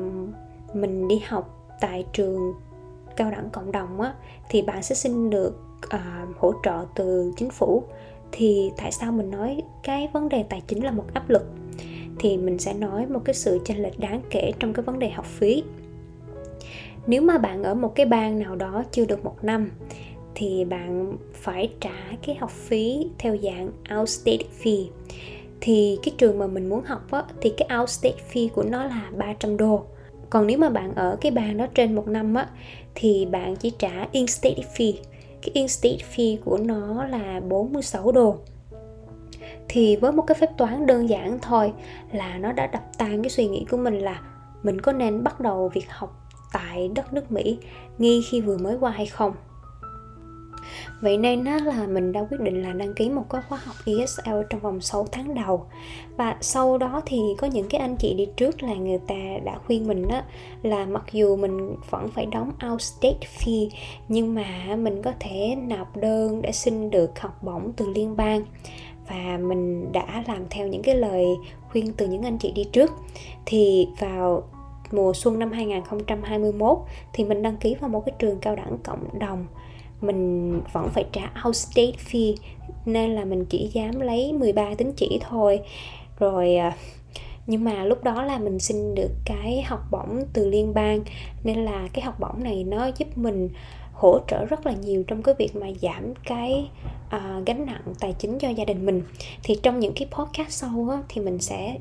mình 0.73 1.07
đi 1.07 1.21
học 1.27 1.73
tại 1.81 2.05
trường 2.13 2.53
cao 3.15 3.31
đẳng 3.31 3.49
cộng 3.49 3.71
đồng 3.71 4.01
á 4.01 4.13
thì 4.49 4.61
bạn 4.61 4.83
sẽ 4.83 4.95
xin 4.95 5.29
được 5.29 5.59
uh, 5.85 6.37
hỗ 6.37 6.53
trợ 6.63 6.85
từ 6.95 7.31
chính 7.37 7.49
phủ. 7.49 7.83
Thì 8.31 8.71
tại 8.77 8.91
sao 8.91 9.11
mình 9.11 9.31
nói 9.31 9.61
cái 9.83 10.09
vấn 10.13 10.29
đề 10.29 10.43
tài 10.43 10.61
chính 10.67 10.85
là 10.85 10.91
một 10.91 11.05
áp 11.13 11.29
lực? 11.29 11.45
Thì 12.19 12.37
mình 12.37 12.59
sẽ 12.59 12.73
nói 12.73 13.05
một 13.05 13.21
cái 13.25 13.33
sự 13.33 13.59
chênh 13.65 13.83
lệch 13.83 13.99
đáng 13.99 14.21
kể 14.29 14.51
trong 14.59 14.73
cái 14.73 14.83
vấn 14.83 14.99
đề 14.99 15.09
học 15.09 15.25
phí. 15.25 15.63
Nếu 17.07 17.21
mà 17.21 17.37
bạn 17.37 17.63
ở 17.63 17.73
một 17.73 17.95
cái 17.95 18.05
bang 18.05 18.39
nào 18.39 18.55
đó 18.55 18.83
chưa 18.91 19.05
được 19.05 19.25
một 19.25 19.35
năm 19.41 19.71
thì 20.35 20.65
bạn 20.65 21.17
phải 21.33 21.69
trả 21.79 22.17
cái 22.25 22.35
học 22.35 22.51
phí 22.51 23.07
theo 23.17 23.37
dạng 23.37 23.71
outstate 23.99 24.45
fee. 24.63 24.85
Thì 25.61 25.99
cái 26.03 26.13
trường 26.17 26.39
mà 26.39 26.47
mình 26.47 26.69
muốn 26.69 26.83
học 26.85 27.11
á, 27.11 27.23
thì 27.41 27.53
cái 27.57 27.69
outstate 27.79 28.15
fee 28.33 28.49
của 28.49 28.63
nó 28.63 28.83
là 28.83 29.11
300 29.17 29.57
đô. 29.57 29.83
Còn 30.29 30.47
nếu 30.47 30.57
mà 30.57 30.69
bạn 30.69 30.95
ở 30.95 31.17
cái 31.21 31.31
bang 31.31 31.57
đó 31.57 31.67
trên 31.75 31.95
một 31.95 32.07
năm 32.07 32.33
á, 32.33 32.49
thì 32.95 33.25
bạn 33.25 33.55
chỉ 33.55 33.71
trả 33.79 34.07
in-state 34.11 34.61
fee. 34.75 34.93
Cái 35.41 35.51
in-state 35.53 35.97
fee 36.15 36.37
của 36.45 36.57
nó 36.57 37.05
là 37.05 37.39
46 37.39 38.11
đô 38.11 38.35
thì 39.69 39.95
với 39.95 40.11
một 40.11 40.23
cái 40.27 40.35
phép 40.35 40.49
toán 40.57 40.85
đơn 40.85 41.09
giản 41.09 41.39
thôi 41.41 41.73
là 42.11 42.37
nó 42.37 42.51
đã 42.51 42.67
đập 42.67 42.83
tan 42.97 43.23
cái 43.23 43.29
suy 43.29 43.47
nghĩ 43.47 43.65
của 43.71 43.77
mình 43.77 43.99
là 43.99 44.21
mình 44.63 44.81
có 44.81 44.91
nên 44.91 45.23
bắt 45.23 45.39
đầu 45.39 45.71
việc 45.73 45.89
học 45.89 46.27
tại 46.53 46.89
đất 46.95 47.13
nước 47.13 47.31
Mỹ 47.31 47.57
ngay 47.97 48.21
khi 48.29 48.41
vừa 48.41 48.57
mới 48.57 48.77
qua 48.79 48.91
hay 48.91 49.05
không. 49.05 49.33
Vậy 51.01 51.17
nên 51.17 51.45
á, 51.45 51.59
là 51.65 51.87
mình 51.87 52.11
đã 52.11 52.21
quyết 52.29 52.39
định 52.39 52.63
là 52.63 52.73
đăng 52.73 52.93
ký 52.93 53.09
một 53.09 53.23
cái 53.29 53.41
khóa 53.49 53.59
học 53.63 53.75
ESL 53.85 54.41
trong 54.49 54.59
vòng 54.59 54.81
6 54.81 55.07
tháng 55.11 55.35
đầu. 55.35 55.65
Và 56.17 56.37
sau 56.41 56.77
đó 56.77 57.01
thì 57.05 57.19
có 57.37 57.47
những 57.47 57.67
cái 57.69 57.81
anh 57.81 57.95
chị 57.97 58.13
đi 58.13 58.27
trước 58.37 58.63
là 58.63 58.73
người 58.73 58.99
ta 59.07 59.15
đã 59.45 59.57
khuyên 59.65 59.87
mình 59.87 60.07
á, 60.07 60.23
là 60.63 60.85
mặc 60.85 61.03
dù 61.11 61.35
mình 61.35 61.75
vẫn 61.89 62.07
phải 62.07 62.25
đóng 62.25 62.51
out 62.69 62.81
state 62.81 63.27
fee 63.39 63.69
Nhưng 64.07 64.35
mà 64.35 64.75
mình 64.75 65.01
có 65.01 65.11
thể 65.19 65.55
nộp 65.67 65.97
đơn 65.97 66.41
để 66.41 66.51
xin 66.51 66.89
được 66.89 67.19
học 67.19 67.43
bổng 67.43 67.73
từ 67.77 67.89
liên 67.95 68.15
bang 68.17 68.45
và 69.09 69.37
mình 69.41 69.91
đã 69.91 70.23
làm 70.27 70.45
theo 70.49 70.67
những 70.67 70.81
cái 70.81 70.95
lời 70.95 71.25
khuyên 71.69 71.93
từ 71.97 72.07
những 72.07 72.23
anh 72.23 72.37
chị 72.37 72.51
đi 72.51 72.63
trước. 72.63 72.91
Thì 73.45 73.87
vào 73.99 74.43
mùa 74.91 75.13
xuân 75.13 75.39
năm 75.39 75.51
2021 75.51 76.77
thì 77.13 77.23
mình 77.23 77.41
đăng 77.41 77.57
ký 77.57 77.75
vào 77.75 77.89
một 77.89 78.05
cái 78.05 78.15
trường 78.19 78.39
cao 78.39 78.55
đẳng 78.55 78.77
cộng 78.83 79.19
đồng. 79.19 79.45
Mình 80.01 80.51
vẫn 80.73 80.89
phải 80.89 81.05
trả 81.11 81.31
outstate 81.47 81.97
fee, 82.11 82.35
nên 82.85 83.15
là 83.15 83.25
mình 83.25 83.45
chỉ 83.45 83.69
dám 83.73 83.99
lấy 83.99 84.33
13 84.33 84.75
tín 84.77 84.91
chỉ 84.95 85.19
thôi. 85.29 85.59
Rồi 86.19 86.55
à, 86.55 86.75
nhưng 87.47 87.63
mà 87.63 87.83
lúc 87.83 88.03
đó 88.03 88.23
là 88.23 88.37
mình 88.37 88.59
xin 88.59 88.95
được 88.95 89.11
cái 89.25 89.61
học 89.67 89.79
bổng 89.91 90.23
từ 90.33 90.49
liên 90.49 90.73
bang, 90.73 90.99
nên 91.43 91.65
là 91.65 91.87
cái 91.93 92.05
học 92.05 92.19
bổng 92.19 92.43
này 92.43 92.63
nó 92.63 92.89
giúp 92.97 93.17
mình 93.17 93.49
hỗ 93.97 94.19
trợ 94.27 94.45
rất 94.45 94.65
là 94.65 94.73
nhiều 94.73 95.03
trong 95.07 95.23
cái 95.23 95.35
việc 95.37 95.55
mà 95.55 95.67
giảm 95.81 96.13
cái 96.25 96.69
uh, 97.05 97.45
gánh 97.45 97.65
nặng 97.65 97.81
tài 97.99 98.15
chính 98.19 98.39
cho 98.39 98.49
gia 98.49 98.65
đình 98.65 98.85
mình. 98.85 99.03
Thì 99.43 99.59
trong 99.63 99.79
những 99.79 99.93
cái 99.95 100.07
podcast 100.11 100.49
sau 100.49 100.87
á, 100.91 101.03
thì 101.09 101.21
mình 101.21 101.39
sẽ 101.39 101.77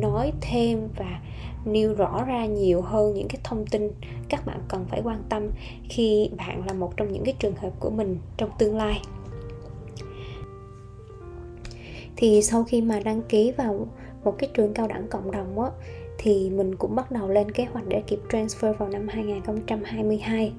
nói 0.00 0.32
thêm 0.40 0.88
và 0.96 1.20
nêu 1.64 1.94
rõ 1.94 2.24
ra 2.24 2.46
nhiều 2.46 2.82
hơn 2.82 3.14
những 3.14 3.28
cái 3.28 3.40
thông 3.44 3.66
tin 3.66 3.90
các 4.28 4.46
bạn 4.46 4.60
cần 4.68 4.84
phải 4.88 5.00
quan 5.04 5.22
tâm 5.28 5.50
khi 5.88 6.30
bạn 6.36 6.66
là 6.66 6.72
một 6.72 6.96
trong 6.96 7.12
những 7.12 7.24
cái 7.24 7.34
trường 7.38 7.56
hợp 7.56 7.70
của 7.80 7.90
mình 7.90 8.18
trong 8.36 8.50
tương 8.58 8.76
lai. 8.76 9.00
Thì 12.16 12.42
sau 12.42 12.64
khi 12.64 12.82
mà 12.82 13.00
đăng 13.00 13.22
ký 13.22 13.52
vào 13.52 13.86
một 14.24 14.34
cái 14.38 14.50
trường 14.54 14.74
cao 14.74 14.88
đẳng 14.88 15.08
cộng 15.08 15.30
đồng 15.30 15.60
á 15.60 15.70
thì 16.18 16.50
mình 16.50 16.74
cũng 16.74 16.96
bắt 16.96 17.10
đầu 17.10 17.28
lên 17.28 17.50
kế 17.52 17.64
hoạch 17.64 17.84
để 17.88 18.02
kịp 18.06 18.20
transfer 18.28 18.72
vào 18.72 18.88
năm 18.88 19.08
2022 19.08 20.52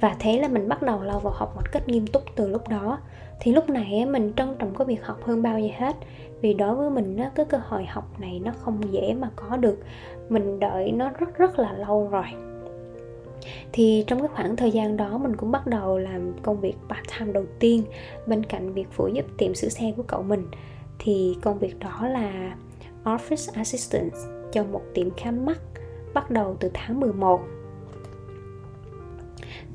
và 0.00 0.16
thế 0.18 0.40
là 0.40 0.48
mình 0.48 0.68
bắt 0.68 0.82
đầu 0.82 1.02
lao 1.02 1.20
vào 1.20 1.32
học 1.32 1.52
một 1.56 1.72
cách 1.72 1.88
nghiêm 1.88 2.06
túc 2.06 2.22
từ 2.36 2.48
lúc 2.48 2.68
đó. 2.68 2.98
Thì 3.40 3.52
lúc 3.52 3.70
này 3.70 4.06
mình 4.06 4.32
trân 4.36 4.56
trọng 4.58 4.74
cái 4.74 4.86
việc 4.86 5.04
học 5.04 5.18
hơn 5.24 5.42
bao 5.42 5.60
giờ 5.60 5.68
hết. 5.76 5.96
Vì 6.40 6.54
đối 6.54 6.76
với 6.76 6.90
mình 6.90 7.18
cái 7.34 7.46
cơ 7.46 7.58
hội 7.68 7.84
học 7.84 8.20
này 8.20 8.40
nó 8.44 8.52
không 8.60 8.92
dễ 8.92 9.14
mà 9.14 9.30
có 9.36 9.56
được. 9.56 9.78
Mình 10.28 10.60
đợi 10.60 10.92
nó 10.92 11.10
rất 11.18 11.38
rất 11.38 11.58
là 11.58 11.72
lâu 11.72 12.08
rồi. 12.08 12.24
Thì 13.72 14.04
trong 14.06 14.18
cái 14.18 14.28
khoảng 14.28 14.56
thời 14.56 14.70
gian 14.70 14.96
đó, 14.96 15.18
mình 15.18 15.36
cũng 15.36 15.50
bắt 15.50 15.66
đầu 15.66 15.98
làm 15.98 16.32
công 16.42 16.60
việc 16.60 16.74
part 16.88 17.18
time 17.18 17.32
đầu 17.32 17.44
tiên 17.58 17.82
bên 18.26 18.44
cạnh 18.44 18.72
việc 18.72 18.88
phụ 18.90 19.08
giúp 19.08 19.24
tiệm 19.38 19.54
sửa 19.54 19.68
xe 19.68 19.92
của 19.96 20.02
cậu 20.02 20.22
mình. 20.22 20.46
Thì 20.98 21.36
công 21.42 21.58
việc 21.58 21.78
đó 21.78 22.08
là 22.08 22.56
office 23.04 23.50
assistant 23.54 24.12
cho 24.52 24.64
một 24.64 24.82
tiệm 24.94 25.10
khám 25.10 25.46
mắt 25.46 25.58
bắt 26.14 26.30
đầu 26.30 26.56
từ 26.60 26.70
tháng 26.74 27.00
11 27.00 27.40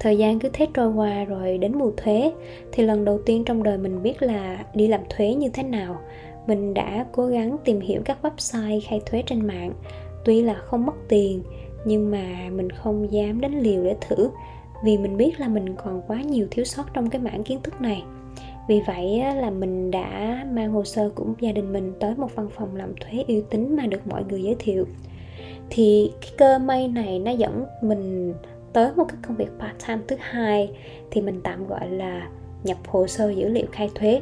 thời 0.02 0.18
gian 0.18 0.40
cứ 0.40 0.50
thế 0.54 0.68
trôi 0.74 0.88
qua 0.88 1.24
rồi 1.24 1.58
đến 1.58 1.78
mùa 1.78 1.92
thuế, 1.98 2.32
thì 2.72 2.84
lần 2.84 3.06
đầu 3.06 3.20
tiên 3.26 3.44
trong 3.46 3.64
đời 3.64 3.78
mình 3.78 4.04
biết 4.04 4.22
là 4.22 4.66
đi 4.74 4.88
làm 4.88 5.02
thuế 5.10 5.34
như 5.34 5.50
thế 5.50 5.64
nào. 5.64 6.02
Mình 6.48 6.74
đã 6.74 7.06
cố 7.12 7.26
gắng 7.28 7.58
tìm 7.66 7.80
hiểu 7.80 8.02
các 8.06 8.18
website 8.22 8.82
khai 8.88 9.02
thuế 9.06 9.24
trên 9.26 9.48
mạng. 9.48 9.74
Tuy 10.26 10.42
là 10.42 10.54
không 10.54 10.86
mất 10.86 10.96
tiền, 11.08 11.44
nhưng 11.86 12.12
mà 12.12 12.50
mình 12.52 12.70
không 12.70 13.12
dám 13.12 13.42
đánh 13.42 13.60
liều 13.60 13.84
để 13.84 13.96
thử, 14.02 14.30
vì 14.84 14.98
mình 14.98 15.18
biết 15.18 15.40
là 15.40 15.48
mình 15.48 15.76
còn 15.76 16.02
quá 16.08 16.22
nhiều 16.22 16.48
thiếu 16.52 16.66
sót 16.66 16.94
trong 16.94 17.10
cái 17.10 17.22
mảng 17.22 17.44
kiến 17.44 17.60
thức 17.64 17.82
này. 17.82 18.04
Vì 18.68 18.82
vậy 18.88 19.22
là 19.36 19.50
mình 19.50 19.92
đã 19.92 20.46
mang 20.52 20.72
hồ 20.72 20.84
sơ 20.84 21.10
của 21.16 21.26
gia 21.40 21.52
đình 21.52 21.74
mình 21.74 21.94
tới 22.00 22.16
một 22.18 22.36
văn 22.36 22.50
phòng 22.56 22.76
làm 22.76 22.94
thuế 22.96 23.24
uy 23.28 23.42
tín 23.50 23.76
mà 23.76 23.86
được 23.86 24.08
mọi 24.08 24.24
người 24.30 24.44
giới 24.44 24.56
thiệu. 24.60 24.86
Thì 25.70 26.12
cái 26.22 26.32
cơ 26.38 26.60
may 26.60 26.88
này 26.88 27.20
nó 27.20 27.32
dẫn 27.32 27.66
mình 27.82 28.34
tới 28.74 28.92
một 28.96 29.06
cái 29.08 29.18
công 29.28 29.38
việc 29.38 29.50
part 29.60 29.88
time 29.88 30.02
thứ 30.08 30.16
hai 30.20 30.72
thì 31.12 31.22
mình 31.22 31.42
tạm 31.44 31.68
gọi 31.68 31.90
là 31.90 32.30
nhập 32.64 32.78
hồ 32.88 33.08
sơ 33.08 33.30
dữ 33.30 33.50
liệu 33.50 33.66
khai 33.72 33.90
thuế. 33.96 34.22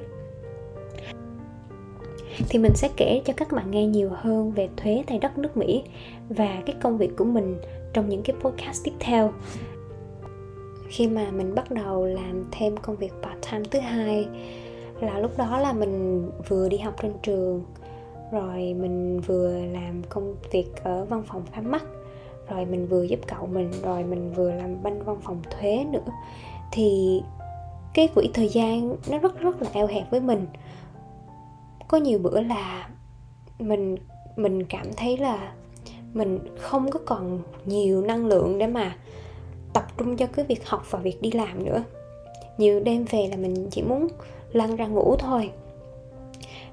Thì 2.49 2.59
mình 2.59 2.71
sẽ 2.75 2.89
kể 2.97 3.21
cho 3.25 3.33
các 3.37 3.51
bạn 3.51 3.71
nghe 3.71 3.85
nhiều 3.85 4.09
hơn 4.13 4.51
về 4.51 4.69
thuế 4.77 5.03
tại 5.07 5.19
đất 5.19 5.37
nước 5.37 5.57
Mỹ 5.57 5.83
và 6.29 6.61
cái 6.65 6.75
công 6.81 6.97
việc 6.97 7.11
của 7.17 7.25
mình 7.25 7.57
trong 7.93 8.09
những 8.09 8.23
cái 8.23 8.35
podcast 8.41 8.83
tiếp 8.83 8.93
theo. 8.99 9.33
Khi 10.87 11.07
mà 11.07 11.31
mình 11.31 11.55
bắt 11.55 11.71
đầu 11.71 12.05
làm 12.05 12.43
thêm 12.51 12.77
công 12.77 12.95
việc 12.95 13.11
part 13.21 13.51
time 13.51 13.63
thứ 13.71 13.79
hai 13.79 14.27
là 15.01 15.19
lúc 15.19 15.37
đó 15.37 15.59
là 15.59 15.73
mình 15.73 16.25
vừa 16.47 16.69
đi 16.69 16.77
học 16.77 16.95
trên 17.01 17.13
trường, 17.23 17.63
rồi 18.31 18.73
mình 18.73 19.19
vừa 19.19 19.51
làm 19.51 20.03
công 20.09 20.35
việc 20.51 20.67
ở 20.83 21.05
văn 21.05 21.23
phòng 21.27 21.43
khám 21.51 21.71
mắt 21.71 21.83
rồi 22.49 22.65
mình 22.65 22.87
vừa 22.87 23.03
giúp 23.03 23.19
cậu 23.27 23.47
mình, 23.47 23.71
rồi 23.83 24.03
mình 24.03 24.33
vừa 24.33 24.51
làm 24.51 24.83
bên 24.83 25.03
văn 25.03 25.17
phòng 25.23 25.41
thuế 25.49 25.85
nữa. 25.91 26.11
Thì 26.71 27.21
cái 27.93 28.07
quỹ 28.07 28.29
thời 28.33 28.49
gian 28.49 28.95
nó 29.09 29.17
rất 29.17 29.39
rất 29.39 29.61
là 29.61 29.69
eo 29.73 29.87
hẹp 29.87 30.11
với 30.11 30.19
mình. 30.19 30.45
Có 31.87 31.97
nhiều 31.97 32.19
bữa 32.19 32.41
là 32.41 32.89
mình 33.59 33.97
mình 34.35 34.65
cảm 34.65 34.93
thấy 34.97 35.17
là 35.17 35.53
mình 36.13 36.39
không 36.57 36.91
có 36.91 36.99
còn 37.05 37.41
nhiều 37.65 38.01
năng 38.01 38.25
lượng 38.25 38.57
để 38.57 38.67
mà 38.67 38.95
tập 39.73 39.83
trung 39.97 40.17
cho 40.17 40.27
cái 40.27 40.45
việc 40.45 40.67
học 40.67 40.83
và 40.89 40.99
việc 40.99 41.21
đi 41.21 41.31
làm 41.31 41.65
nữa. 41.65 41.83
Nhiều 42.57 42.79
đêm 42.79 43.05
về 43.09 43.27
là 43.31 43.37
mình 43.37 43.67
chỉ 43.71 43.81
muốn 43.81 44.07
lăn 44.51 44.75
ra 44.75 44.87
ngủ 44.87 45.15
thôi. 45.19 45.51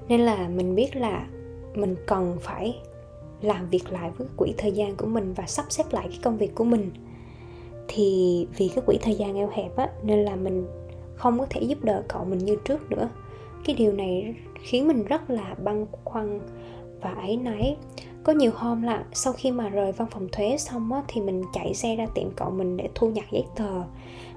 Nên 0.07 0.21
là 0.21 0.47
mình 0.47 0.75
biết 0.75 0.95
là 0.95 1.27
mình 1.75 1.95
cần 2.07 2.37
phải 2.41 2.79
làm 3.41 3.69
việc 3.69 3.91
lại 3.91 4.11
với 4.17 4.27
quỹ 4.37 4.53
thời 4.57 4.71
gian 4.71 4.95
của 4.95 5.05
mình 5.05 5.33
và 5.33 5.43
sắp 5.47 5.65
xếp 5.69 5.83
lại 5.91 6.07
cái 6.09 6.19
công 6.23 6.37
việc 6.37 6.55
của 6.55 6.63
mình. 6.63 6.91
Thì 7.87 8.47
vì 8.57 8.67
cái 8.67 8.83
quỹ 8.85 8.97
thời 9.01 9.15
gian 9.15 9.35
eo 9.35 9.49
hẹp 9.53 9.75
á 9.75 9.89
nên 10.03 10.19
là 10.19 10.35
mình 10.35 10.67
không 11.15 11.39
có 11.39 11.45
thể 11.49 11.61
giúp 11.61 11.83
đỡ 11.83 12.03
cậu 12.07 12.25
mình 12.25 12.39
như 12.39 12.57
trước 12.65 12.91
nữa. 12.91 13.09
Cái 13.65 13.75
điều 13.75 13.93
này 13.93 14.35
khiến 14.61 14.87
mình 14.87 15.03
rất 15.03 15.29
là 15.29 15.55
băn 15.63 15.85
khoăn 16.03 16.39
và 17.01 17.11
ấy 17.11 17.37
náy. 17.37 17.77
Có 18.23 18.33
nhiều 18.33 18.51
hôm 18.55 18.81
là 18.81 19.03
sau 19.13 19.33
khi 19.33 19.51
mà 19.51 19.69
rời 19.69 19.91
văn 19.91 20.07
phòng 20.11 20.27
thuế 20.31 20.57
xong 20.57 20.93
á, 20.93 21.03
thì 21.07 21.21
mình 21.21 21.43
chạy 21.53 21.73
xe 21.73 21.95
ra 21.95 22.05
tiệm 22.15 22.31
cậu 22.35 22.49
mình 22.49 22.77
để 22.77 22.89
thu 22.95 23.09
nhặt 23.09 23.25
giấy 23.31 23.43
tờ. 23.55 23.83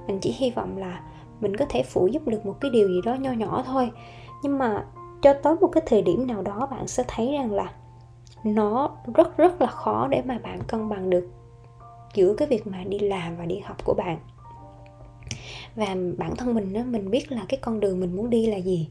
Mình 0.06 0.18
chỉ 0.20 0.34
hy 0.38 0.50
vọng 0.50 0.78
là 0.78 1.02
mình 1.40 1.56
có 1.56 1.64
thể 1.68 1.82
phụ 1.82 2.06
giúp 2.06 2.28
được 2.28 2.46
một 2.46 2.56
cái 2.60 2.70
điều 2.70 2.88
gì 2.88 3.00
đó 3.04 3.14
nho 3.14 3.32
nhỏ 3.32 3.64
thôi. 3.66 3.90
Nhưng 4.42 4.58
mà 4.58 4.86
cho 5.22 5.32
tới 5.32 5.54
một 5.60 5.68
cái 5.72 5.82
thời 5.86 6.02
điểm 6.02 6.26
nào 6.26 6.42
đó 6.42 6.68
bạn 6.70 6.88
sẽ 6.88 7.04
thấy 7.08 7.32
rằng 7.32 7.52
là 7.52 7.72
nó 8.44 8.96
rất 9.14 9.36
rất 9.36 9.60
là 9.60 9.66
khó 9.66 10.08
để 10.10 10.22
mà 10.24 10.38
bạn 10.38 10.60
cân 10.68 10.88
bằng 10.88 11.10
được 11.10 11.28
giữa 12.14 12.34
cái 12.34 12.48
việc 12.48 12.66
mà 12.66 12.84
đi 12.84 12.98
làm 12.98 13.36
và 13.36 13.44
đi 13.44 13.58
học 13.58 13.84
của 13.84 13.94
bạn. 13.94 14.18
Và 15.76 15.96
bản 16.18 16.36
thân 16.36 16.54
mình 16.54 16.74
á 16.74 16.84
mình 16.84 17.10
biết 17.10 17.32
là 17.32 17.44
cái 17.48 17.58
con 17.62 17.80
đường 17.80 18.00
mình 18.00 18.16
muốn 18.16 18.30
đi 18.30 18.46
là 18.46 18.56
gì. 18.56 18.88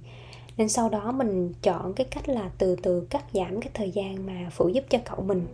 Nên 0.58 0.70
sau 0.70 0.90
đó 0.90 1.12
mình 1.12 1.54
chọn 1.62 1.94
cái 1.94 2.08
cách 2.12 2.30
là 2.30 2.50
từ 2.58 2.76
từ 2.76 3.08
cắt 3.10 3.24
giảm 3.34 3.62
cái 3.62 3.72
thời 3.74 3.92
gian 3.92 4.26
mà 4.26 4.50
phụ 4.52 4.68
giúp 4.68 4.84
cho 4.90 5.00
cậu 5.06 5.22
mình. 5.22 5.48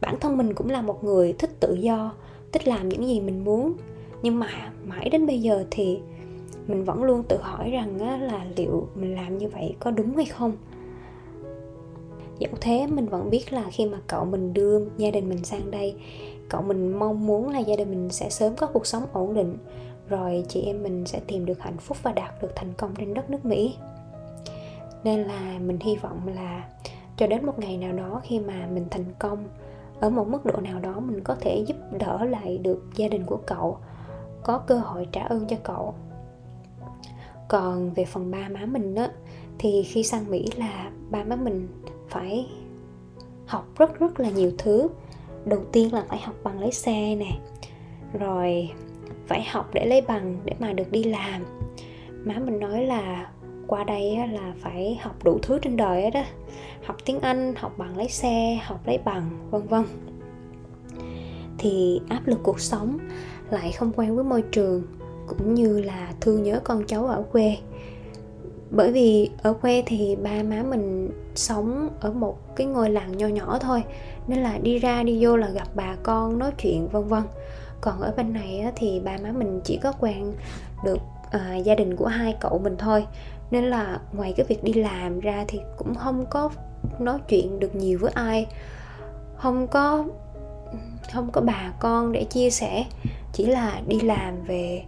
Bản 0.00 0.20
thân 0.20 0.36
mình 0.36 0.54
cũng 0.54 0.70
là 0.70 0.82
một 0.82 1.04
người 1.04 1.32
thích 1.32 1.50
tự 1.60 1.74
do 1.74 2.12
thích 2.52 2.68
làm 2.68 2.88
những 2.88 3.06
gì 3.06 3.20
mình 3.20 3.44
muốn. 3.44 3.72
Nhưng 4.22 4.38
mà 4.38 4.72
mãi 4.84 5.08
đến 5.08 5.26
bây 5.26 5.40
giờ 5.40 5.64
thì 5.70 6.00
mình 6.66 6.84
vẫn 6.84 7.02
luôn 7.02 7.22
tự 7.28 7.38
hỏi 7.42 7.70
rằng 7.70 7.98
á, 7.98 8.16
là 8.16 8.46
liệu 8.56 8.88
mình 8.94 9.14
làm 9.14 9.38
như 9.38 9.48
vậy 9.48 9.76
có 9.80 9.90
đúng 9.90 10.16
hay 10.16 10.24
không? 10.24 10.52
Dẫu 12.38 12.52
thế, 12.60 12.86
mình 12.86 13.06
vẫn 13.06 13.30
biết 13.30 13.52
là 13.52 13.64
khi 13.70 13.86
mà 13.86 13.98
cậu 14.06 14.24
mình 14.24 14.54
đưa 14.54 14.80
gia 14.96 15.10
đình 15.10 15.28
mình 15.28 15.44
sang 15.44 15.70
đây, 15.70 15.94
cậu 16.48 16.62
mình 16.62 16.98
mong 16.98 17.26
muốn 17.26 17.48
là 17.48 17.58
gia 17.58 17.76
đình 17.76 17.90
mình 17.90 18.10
sẽ 18.10 18.30
sớm 18.30 18.56
có 18.56 18.66
cuộc 18.66 18.86
sống 18.86 19.02
ổn 19.12 19.34
định, 19.34 19.56
rồi 20.08 20.44
chị 20.48 20.62
em 20.62 20.82
mình 20.82 21.06
sẽ 21.06 21.20
tìm 21.26 21.46
được 21.46 21.60
hạnh 21.60 21.76
phúc 21.76 21.96
và 22.02 22.12
đạt 22.12 22.42
được 22.42 22.52
thành 22.56 22.72
công 22.76 22.94
trên 22.98 23.14
đất 23.14 23.30
nước 23.30 23.44
mỹ. 23.44 23.74
Nên 25.04 25.22
là 25.22 25.58
mình 25.66 25.78
hy 25.80 25.96
vọng 25.96 26.20
là 26.34 26.68
cho 27.16 27.26
đến 27.26 27.46
một 27.46 27.58
ngày 27.58 27.76
nào 27.76 27.92
đó 27.92 28.20
khi 28.24 28.38
mà 28.38 28.68
mình 28.72 28.86
thành 28.90 29.04
công, 29.18 29.44
ở 30.00 30.10
một 30.10 30.28
mức 30.28 30.44
độ 30.44 30.60
nào 30.60 30.80
đó 30.80 31.00
mình 31.00 31.20
có 31.24 31.36
thể 31.40 31.64
giúp 31.66 31.76
đỡ 31.98 32.24
lại 32.24 32.58
được 32.58 32.82
gia 32.96 33.08
đình 33.08 33.26
của 33.26 33.38
cậu, 33.46 33.78
có 34.42 34.58
cơ 34.58 34.78
hội 34.78 35.06
trả 35.12 35.22
ơn 35.22 35.46
cho 35.48 35.56
cậu. 35.62 35.94
Còn 37.48 37.90
về 37.94 38.04
phần 38.04 38.30
ba 38.30 38.48
má 38.48 38.66
mình 38.66 38.94
á, 38.94 39.10
thì 39.58 39.82
khi 39.82 40.02
sang 40.02 40.30
mỹ 40.30 40.48
là 40.56 40.90
ba 41.10 41.24
má 41.24 41.36
mình 41.36 41.68
phải 42.08 42.46
học 43.46 43.66
rất 43.78 44.00
rất 44.00 44.20
là 44.20 44.30
nhiều 44.30 44.52
thứ. 44.58 44.88
Đầu 45.44 45.64
tiên 45.72 45.92
là 45.94 46.04
phải 46.08 46.18
học 46.18 46.34
bằng 46.42 46.60
lấy 46.60 46.72
xe 46.72 47.14
nè, 47.14 47.38
rồi 48.20 48.70
phải 49.26 49.42
học 49.42 49.70
để 49.72 49.86
lấy 49.86 50.00
bằng 50.00 50.38
để 50.44 50.52
mà 50.58 50.72
được 50.72 50.90
đi 50.90 51.04
làm. 51.04 51.44
Má 52.24 52.38
mình 52.38 52.60
nói 52.60 52.86
là 52.86 53.30
qua 53.66 53.84
đây 53.84 54.16
là 54.32 54.54
phải 54.60 54.98
học 55.02 55.24
đủ 55.24 55.38
thứ 55.42 55.58
trên 55.62 55.76
đời 55.76 56.10
đó 56.10 56.22
học 56.84 56.96
tiếng 57.04 57.20
anh, 57.20 57.54
học 57.56 57.72
bằng 57.78 57.96
lấy 57.96 58.08
xe, 58.08 58.60
học 58.64 58.80
lấy 58.86 58.98
bằng, 59.04 59.48
vân 59.50 59.66
vân. 59.66 59.84
Thì 61.58 62.00
áp 62.08 62.26
lực 62.26 62.38
cuộc 62.42 62.60
sống 62.60 62.98
lại 63.50 63.72
không 63.72 63.92
quen 63.96 64.14
với 64.14 64.24
môi 64.24 64.42
trường, 64.42 64.82
cũng 65.26 65.54
như 65.54 65.80
là 65.80 66.12
thương 66.20 66.42
nhớ 66.42 66.60
con 66.64 66.84
cháu 66.86 67.06
ở 67.06 67.24
quê 67.32 67.56
bởi 68.70 68.92
vì 68.92 69.30
ở 69.42 69.52
quê 69.52 69.82
thì 69.86 70.16
ba 70.16 70.42
má 70.42 70.62
mình 70.62 71.10
sống 71.34 71.88
ở 72.00 72.12
một 72.12 72.56
cái 72.56 72.66
ngôi 72.66 72.90
làng 72.90 73.16
nho 73.16 73.26
nhỏ 73.26 73.58
thôi 73.60 73.82
nên 74.26 74.38
là 74.38 74.58
đi 74.62 74.78
ra 74.78 75.02
đi 75.02 75.24
vô 75.24 75.36
là 75.36 75.48
gặp 75.50 75.68
bà 75.74 75.96
con 76.02 76.38
nói 76.38 76.50
chuyện 76.58 76.88
vân 76.88 77.04
vân. 77.04 77.22
Còn 77.80 78.00
ở 78.00 78.12
bên 78.16 78.32
này 78.32 78.72
thì 78.76 79.00
ba 79.00 79.16
má 79.22 79.32
mình 79.32 79.60
chỉ 79.64 79.78
có 79.82 79.92
quen 80.00 80.32
được 80.84 80.98
à, 81.30 81.56
gia 81.56 81.74
đình 81.74 81.96
của 81.96 82.06
hai 82.06 82.36
cậu 82.40 82.58
mình 82.58 82.76
thôi. 82.78 83.06
Nên 83.50 83.64
là 83.64 84.00
ngoài 84.12 84.34
cái 84.36 84.46
việc 84.48 84.64
đi 84.64 84.72
làm 84.72 85.20
ra 85.20 85.44
thì 85.48 85.60
cũng 85.76 85.94
không 85.94 86.24
có 86.30 86.50
nói 86.98 87.18
chuyện 87.28 87.60
được 87.60 87.74
nhiều 87.74 87.98
với 87.98 88.12
ai. 88.14 88.46
Không 89.36 89.66
có 89.66 90.04
không 91.12 91.30
có 91.32 91.40
bà 91.40 91.72
con 91.80 92.12
để 92.12 92.24
chia 92.24 92.50
sẻ 92.50 92.84
chỉ 93.32 93.46
là 93.46 93.80
đi 93.86 94.00
làm 94.00 94.44
về 94.44 94.82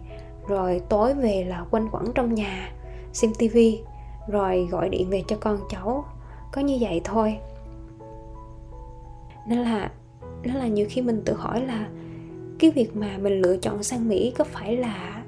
rồi 0.47 0.81
tối 0.89 1.13
về 1.13 1.45
là 1.47 1.65
quanh 1.71 1.87
quẩn 1.91 2.13
trong 2.13 2.33
nhà 2.33 2.71
xem 3.13 3.33
tivi 3.33 3.81
rồi 4.27 4.67
gọi 4.71 4.89
điện 4.89 5.09
về 5.09 5.23
cho 5.27 5.37
con 5.39 5.59
cháu. 5.69 6.05
Có 6.51 6.61
như 6.61 6.77
vậy 6.81 7.01
thôi. 7.03 7.37
Nên 9.47 9.59
là 9.59 9.91
nó 10.43 10.53
là 10.53 10.67
nhiều 10.67 10.85
khi 10.89 11.01
mình 11.01 11.21
tự 11.25 11.33
hỏi 11.33 11.65
là 11.65 11.89
cái 12.59 12.71
việc 12.71 12.95
mà 12.95 13.17
mình 13.17 13.41
lựa 13.41 13.57
chọn 13.57 13.83
sang 13.83 14.07
mỹ 14.07 14.33
có 14.37 14.43
phải 14.43 14.77
là 14.77 15.23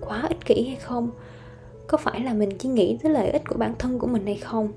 quá 0.00 0.26
ích 0.28 0.44
kỷ 0.44 0.66
hay 0.66 0.76
không? 0.76 1.10
Có 1.86 1.98
phải 1.98 2.20
là 2.20 2.34
mình 2.34 2.50
chỉ 2.58 2.68
nghĩ 2.68 2.98
tới 3.02 3.12
lợi 3.12 3.28
ích 3.28 3.42
của 3.48 3.56
bản 3.58 3.74
thân 3.78 3.98
của 3.98 4.06
mình 4.06 4.26
hay 4.26 4.36
không? 4.36 4.72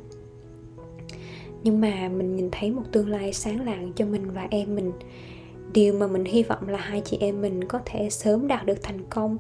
Nhưng 1.64 1.82
mà 1.82 2.10
mình 2.10 2.36
nhìn 2.36 2.50
thấy 2.52 2.72
một 2.72 2.84
tương 2.92 3.10
lai 3.10 3.34
sáng 3.34 3.66
lạng 3.66 3.94
cho 3.94 4.06
mình 4.06 4.32
và 4.32 4.48
em 4.52 4.76
mình. 4.76 4.92
Điều 5.74 5.94
mà 5.94 6.08
mình 6.08 6.26
hy 6.26 6.44
vọng 6.44 6.70
là 6.70 6.78
hai 6.78 7.02
chị 7.02 7.18
em 7.20 7.42
mình 7.42 7.64
có 7.64 7.80
thể 7.86 8.10
sớm 8.10 8.48
đạt 8.48 8.66
được 8.66 8.84
thành 8.84 9.06
công 9.10 9.38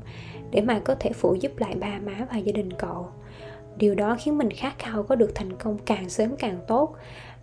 để 0.52 0.62
mà 0.62 0.80
có 0.80 0.96
thể 1.00 1.12
phụ 1.14 1.36
giúp 1.40 1.52
lại 1.58 1.76
ba 1.76 2.00
má 2.06 2.28
và 2.32 2.38
gia 2.38 2.52
đình 2.52 2.74
cậu. 2.74 3.10
Điều 3.78 3.96
đó 3.96 4.18
khiến 4.20 4.38
mình 4.38 4.52
khát 4.52 4.80
khao 4.80 5.04
có 5.04 5.16
được 5.16 5.32
thành 5.36 5.58
công 5.58 5.78
càng 5.86 6.10
sớm 6.10 6.36
càng 6.36 6.60
tốt. 6.68 6.96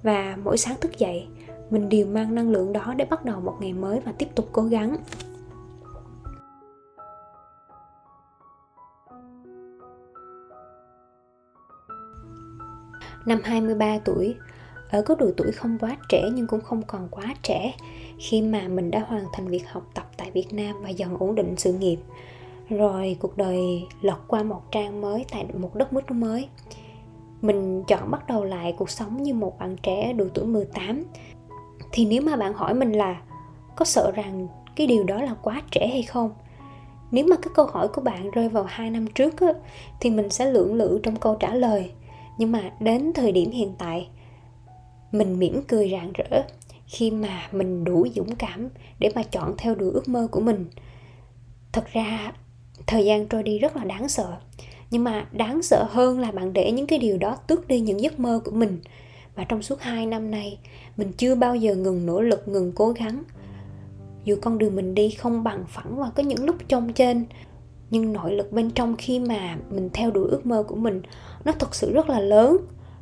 Và 0.03 0.39
mỗi 0.45 0.59
sáng 0.59 0.77
thức 0.81 0.99
dậy 0.99 1.27
mình 1.71 1.89
đều 1.89 2.07
mang 2.07 2.35
năng 2.35 2.51
lượng 2.51 2.73
đó 2.73 2.95
để 2.97 3.05
bắt 3.05 3.25
đầu 3.25 3.41
một 3.41 3.57
ngày 3.61 3.73
mới 3.73 4.01
và 4.01 4.13
tiếp 4.19 4.29
tục 4.35 4.49
cố 4.53 4.63
gắng. 4.63 4.97
Năm 13.27 13.41
23 13.45 13.99
tuổi, 14.05 14.35
ở 14.91 15.03
có 15.03 15.15
độ 15.15 15.31
tuổi 15.37 15.53
không 15.53 15.79
quá 15.81 15.97
trẻ 16.09 16.31
nhưng 16.35 16.47
cũng 16.47 16.61
không 16.61 16.83
còn 16.83 17.09
quá 17.11 17.35
trẻ 17.43 17.75
khi 18.19 18.43
mà 18.43 18.69
mình 18.69 18.91
đã 18.91 19.01
hoàn 19.07 19.25
thành 19.33 19.49
việc 19.49 19.69
học 19.69 19.91
tập 19.95 20.07
tại 20.17 20.31
Việt 20.31 20.53
Nam 20.53 20.77
và 20.83 20.89
dần 20.89 21.17
ổn 21.19 21.35
định 21.35 21.55
sự 21.57 21.73
nghiệp 21.73 21.99
rồi 22.69 23.17
cuộc 23.21 23.37
đời 23.37 23.87
lọt 24.01 24.19
qua 24.27 24.43
một 24.43 24.63
trang 24.73 25.01
mới 25.01 25.25
tại 25.33 25.47
một 25.59 25.75
đất 25.75 25.93
nước 25.93 26.11
mới. 26.11 26.49
Mình 27.43 27.85
chọn 27.89 28.11
bắt 28.11 28.27
đầu 28.27 28.45
lại 28.45 28.75
cuộc 28.79 28.91
sống 28.91 29.23
như 29.23 29.35
một 29.35 29.59
bạn 29.59 29.77
trẻ 29.83 30.13
độ 30.13 30.25
tuổi 30.35 30.47
18 30.47 31.03
thì 31.93 32.05
nếu 32.05 32.23
mà 32.23 32.37
bạn 32.37 32.53
hỏi 32.53 32.75
mình 32.75 32.93
là 32.93 33.21
có 33.77 33.85
sợ 33.85 34.11
rằng 34.15 34.49
cái 34.77 34.87
điều 34.87 35.05
đó 35.05 35.23
là 35.23 35.35
quá 35.43 35.63
trẻ 35.71 35.89
hay 35.89 36.03
không? 36.03 36.31
Nếu 37.11 37.27
mà 37.27 37.37
cái 37.37 37.53
câu 37.55 37.67
hỏi 37.67 37.89
của 37.89 38.01
bạn 38.01 38.31
rơi 38.31 38.49
vào 38.49 38.65
hai 38.65 38.91
năm 38.91 39.07
trước 39.07 39.41
á, 39.41 39.53
thì 40.01 40.11
mình 40.11 40.31
sẽ 40.31 40.53
lưỡng 40.53 40.75
lự 40.75 41.01
trong 41.03 41.17
câu 41.17 41.35
trả 41.35 41.55
lời. 41.55 41.93
Nhưng 42.39 42.53
mà 42.53 42.73
đến 42.81 43.13
thời 43.15 43.33
điểm 43.33 43.51
hiện 43.51 43.75
tại 43.79 44.09
mình 45.13 45.39
mỉm 45.39 45.63
cười 45.69 45.91
rạng 45.91 46.13
rỡ 46.13 46.43
khi 46.87 47.11
mà 47.11 47.43
mình 47.53 47.85
đủ 47.85 48.07
dũng 48.15 48.35
cảm 48.37 48.69
để 48.99 49.11
mà 49.15 49.23
chọn 49.23 49.55
theo 49.59 49.75
đuổi 49.75 49.91
ước 49.93 50.09
mơ 50.09 50.29
của 50.31 50.41
mình. 50.41 50.67
Thật 51.73 51.85
ra 51.93 52.33
thời 52.87 53.05
gian 53.05 53.27
trôi 53.27 53.43
đi 53.43 53.59
rất 53.59 53.77
là 53.77 53.85
đáng 53.85 54.09
sợ. 54.09 54.37
Nhưng 54.91 55.05
mà 55.05 55.27
đáng 55.33 55.63
sợ 55.63 55.87
hơn 55.91 56.21
là 56.21 56.31
bạn 56.31 56.53
để 56.53 56.73
những 56.73 56.87
cái 56.87 56.99
điều 56.99 57.19
đó 57.19 57.37
tước 57.47 57.69
đi 57.69 57.81
những 57.81 58.01
giấc 58.01 58.21
mơ 58.21 58.41
của 58.45 58.51
mình. 58.51 58.79
Và 59.35 59.45
trong 59.45 59.63
suốt 59.63 59.81
hai 59.81 60.07
năm 60.07 60.31
nay, 60.31 60.59
mình 60.97 61.13
chưa 61.17 61.35
bao 61.35 61.57
giờ 61.57 61.75
ngừng 61.75 62.07
nỗ 62.07 62.21
lực, 62.21 62.49
ngừng 62.49 62.73
cố 62.73 62.91
gắng. 62.91 63.23
Dù 64.25 64.37
con 64.43 64.59
đường 64.59 64.77
mình 64.77 64.95
đi 64.95 65.11
không 65.11 65.45
bằng 65.45 65.65
phẳng 65.69 65.97
và 65.97 66.11
có 66.11 66.23
những 66.23 66.45
lúc 66.45 66.57
trông 66.69 66.93
trên, 66.93 67.25
nhưng 67.91 68.13
nội 68.13 68.33
lực 68.33 68.53
bên 68.53 68.71
trong 68.71 68.97
khi 68.99 69.19
mà 69.19 69.57
mình 69.71 69.91
theo 69.93 70.11
đuổi 70.11 70.29
ước 70.31 70.47
mơ 70.47 70.63
của 70.69 70.77
mình, 70.77 71.03
nó 71.45 71.53
thật 71.53 71.75
sự 71.75 71.93
rất 71.93 72.09
là 72.09 72.21
lớn. 72.21 72.57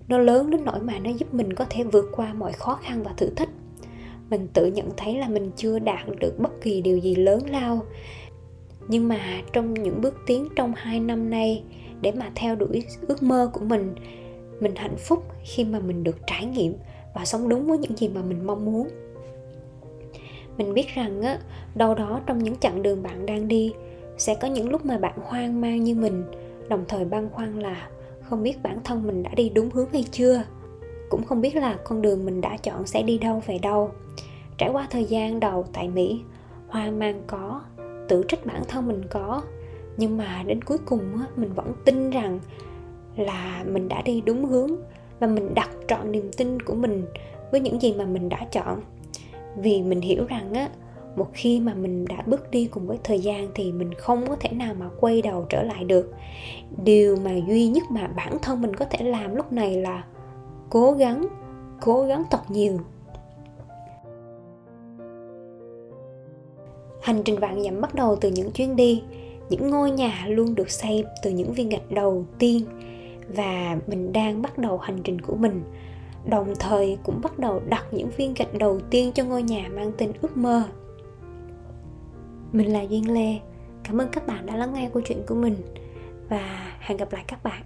Nó 0.08 0.18
lớn 0.18 0.50
đến 0.50 0.64
nỗi 0.64 0.80
mà 0.80 0.98
nó 0.98 1.10
giúp 1.10 1.34
mình 1.34 1.52
có 1.52 1.64
thể 1.70 1.84
vượt 1.84 2.04
qua 2.12 2.32
mọi 2.34 2.52
khó 2.52 2.78
khăn 2.82 3.02
và 3.02 3.12
thử 3.16 3.30
thách. 3.36 3.48
Mình 4.30 4.48
tự 4.52 4.66
nhận 4.66 4.90
thấy 4.96 5.14
là 5.14 5.28
mình 5.28 5.50
chưa 5.56 5.78
đạt 5.78 6.08
được 6.20 6.38
bất 6.38 6.62
kỳ 6.62 6.80
điều 6.80 6.98
gì 6.98 7.14
lớn 7.14 7.50
lao 7.50 7.82
nhưng 8.88 9.08
mà 9.08 9.42
trong 9.52 9.74
những 9.74 10.00
bước 10.00 10.14
tiến 10.26 10.48
trong 10.56 10.72
hai 10.76 11.00
năm 11.00 11.30
nay, 11.30 11.62
để 12.00 12.12
mà 12.12 12.30
theo 12.34 12.56
đuổi 12.56 12.84
ước 13.08 13.22
mơ 13.22 13.50
của 13.52 13.64
mình 13.64 13.94
mình 14.60 14.74
hạnh 14.76 14.96
phúc 14.96 15.24
khi 15.44 15.64
mà 15.64 15.78
mình 15.78 16.04
được 16.04 16.16
trải 16.26 16.46
nghiệm 16.46 16.74
và 17.14 17.24
sống 17.24 17.48
đúng 17.48 17.66
với 17.66 17.78
những 17.78 17.96
gì 17.96 18.08
mà 18.08 18.22
mình 18.22 18.46
mong 18.46 18.64
muốn. 18.64 18.88
Mình 20.58 20.74
biết 20.74 20.86
rằng 20.94 21.22
á, 21.22 21.38
đâu 21.74 21.94
đó 21.94 22.20
trong 22.26 22.38
những 22.38 22.56
chặng 22.56 22.82
đường 22.82 23.02
bạn 23.02 23.26
đang 23.26 23.48
đi, 23.48 23.72
sẽ 24.18 24.34
có 24.34 24.48
những 24.48 24.70
lúc 24.70 24.86
mà 24.86 24.98
bạn 24.98 25.18
hoang 25.22 25.60
mang 25.60 25.84
như 25.84 25.94
mình, 25.94 26.24
đồng 26.68 26.84
thời 26.88 27.04
băn 27.04 27.28
khoăn 27.30 27.58
là 27.60 27.88
không 28.22 28.42
biết 28.42 28.62
bản 28.62 28.78
thân 28.84 29.06
mình 29.06 29.22
đã 29.22 29.30
đi 29.34 29.48
đúng 29.48 29.70
hướng 29.70 29.88
hay 29.92 30.04
chưa. 30.10 30.42
Cũng 31.10 31.24
không 31.24 31.40
biết 31.40 31.56
là 31.56 31.76
con 31.84 32.02
đường 32.02 32.24
mình 32.24 32.40
đã 32.40 32.56
chọn 32.56 32.86
sẽ 32.86 33.02
đi 33.02 33.18
đâu 33.18 33.42
về 33.46 33.58
đâu. 33.58 33.90
Trải 34.58 34.70
qua 34.70 34.86
thời 34.90 35.04
gian 35.04 35.40
đầu 35.40 35.64
tại 35.72 35.88
mỹ, 35.88 36.20
hoang 36.68 36.98
mang 36.98 37.22
có 37.26 37.60
tự 38.08 38.22
trách 38.28 38.46
bản 38.46 38.62
thân 38.68 38.88
mình 38.88 39.02
có. 39.10 39.42
Nhưng 39.96 40.16
mà 40.16 40.42
đến 40.46 40.64
cuối 40.64 40.78
cùng 40.84 41.16
á, 41.18 41.26
mình 41.36 41.52
vẫn 41.54 41.72
tin 41.84 42.10
rằng 42.10 42.40
là 43.16 43.64
mình 43.66 43.88
đã 43.88 44.02
đi 44.02 44.20
đúng 44.20 44.44
hướng 44.44 44.70
và 45.20 45.26
mình 45.26 45.54
đặt 45.54 45.70
trọn 45.88 46.12
niềm 46.12 46.30
tin 46.36 46.62
của 46.62 46.74
mình 46.74 47.04
với 47.50 47.60
những 47.60 47.82
gì 47.82 47.94
mà 47.94 48.04
mình 48.04 48.28
đã 48.28 48.46
chọn. 48.52 48.80
Vì 49.56 49.82
mình 49.82 50.00
hiểu 50.00 50.24
rằng 50.26 50.54
á, 50.54 50.68
một 51.16 51.28
khi 51.32 51.60
mà 51.60 51.74
mình 51.74 52.04
đã 52.04 52.22
bước 52.26 52.50
đi 52.50 52.66
cùng 52.66 52.86
với 52.86 52.98
thời 53.04 53.20
gian 53.20 53.48
thì 53.54 53.72
mình 53.72 53.94
không 53.94 54.26
có 54.28 54.36
thể 54.40 54.50
nào 54.50 54.74
mà 54.74 54.88
quay 55.00 55.22
đầu 55.22 55.46
trở 55.48 55.62
lại 55.62 55.84
được. 55.84 56.12
Điều 56.84 57.16
mà 57.16 57.30
duy 57.48 57.68
nhất 57.68 57.84
mà 57.90 58.06
bản 58.06 58.38
thân 58.42 58.62
mình 58.62 58.76
có 58.76 58.84
thể 58.84 59.04
làm 59.04 59.34
lúc 59.34 59.52
này 59.52 59.76
là 59.76 60.04
cố 60.70 60.92
gắng 60.92 61.26
cố 61.80 62.04
gắng 62.04 62.22
thật 62.30 62.50
nhiều. 62.50 62.80
Hành 67.04 67.22
trình 67.24 67.38
vạn 67.38 67.62
dặm 67.64 67.80
bắt 67.80 67.94
đầu 67.94 68.16
từ 68.20 68.30
những 68.30 68.50
chuyến 68.50 68.76
đi. 68.76 69.02
Những 69.50 69.70
ngôi 69.70 69.90
nhà 69.90 70.24
luôn 70.28 70.54
được 70.54 70.70
xây 70.70 71.04
từ 71.22 71.30
những 71.30 71.52
viên 71.52 71.68
gạch 71.68 71.90
đầu 71.90 72.26
tiên. 72.38 72.64
Và 73.28 73.78
mình 73.86 74.12
đang 74.12 74.42
bắt 74.42 74.58
đầu 74.58 74.78
hành 74.78 74.98
trình 75.04 75.20
của 75.20 75.36
mình. 75.36 75.62
Đồng 76.26 76.54
thời 76.58 76.98
cũng 77.02 77.20
bắt 77.22 77.38
đầu 77.38 77.60
đặt 77.68 77.84
những 77.90 78.10
viên 78.16 78.34
gạch 78.34 78.54
đầu 78.54 78.80
tiên 78.90 79.12
cho 79.12 79.24
ngôi 79.24 79.42
nhà 79.42 79.68
mang 79.74 79.92
tên 79.98 80.12
ước 80.22 80.36
mơ. 80.36 80.62
Mình 82.52 82.72
là 82.72 82.82
duyên 82.82 83.14
lê. 83.14 83.38
Cảm 83.84 84.00
ơn 84.00 84.08
các 84.08 84.26
bạn 84.26 84.46
đã 84.46 84.56
lắng 84.56 84.74
nghe 84.74 84.90
câu 84.94 85.02
chuyện 85.06 85.22
của 85.26 85.34
mình. 85.34 85.56
Và 86.28 86.74
hẹn 86.80 86.98
gặp 86.98 87.12
lại 87.12 87.24
các 87.26 87.42
bạn. 87.42 87.64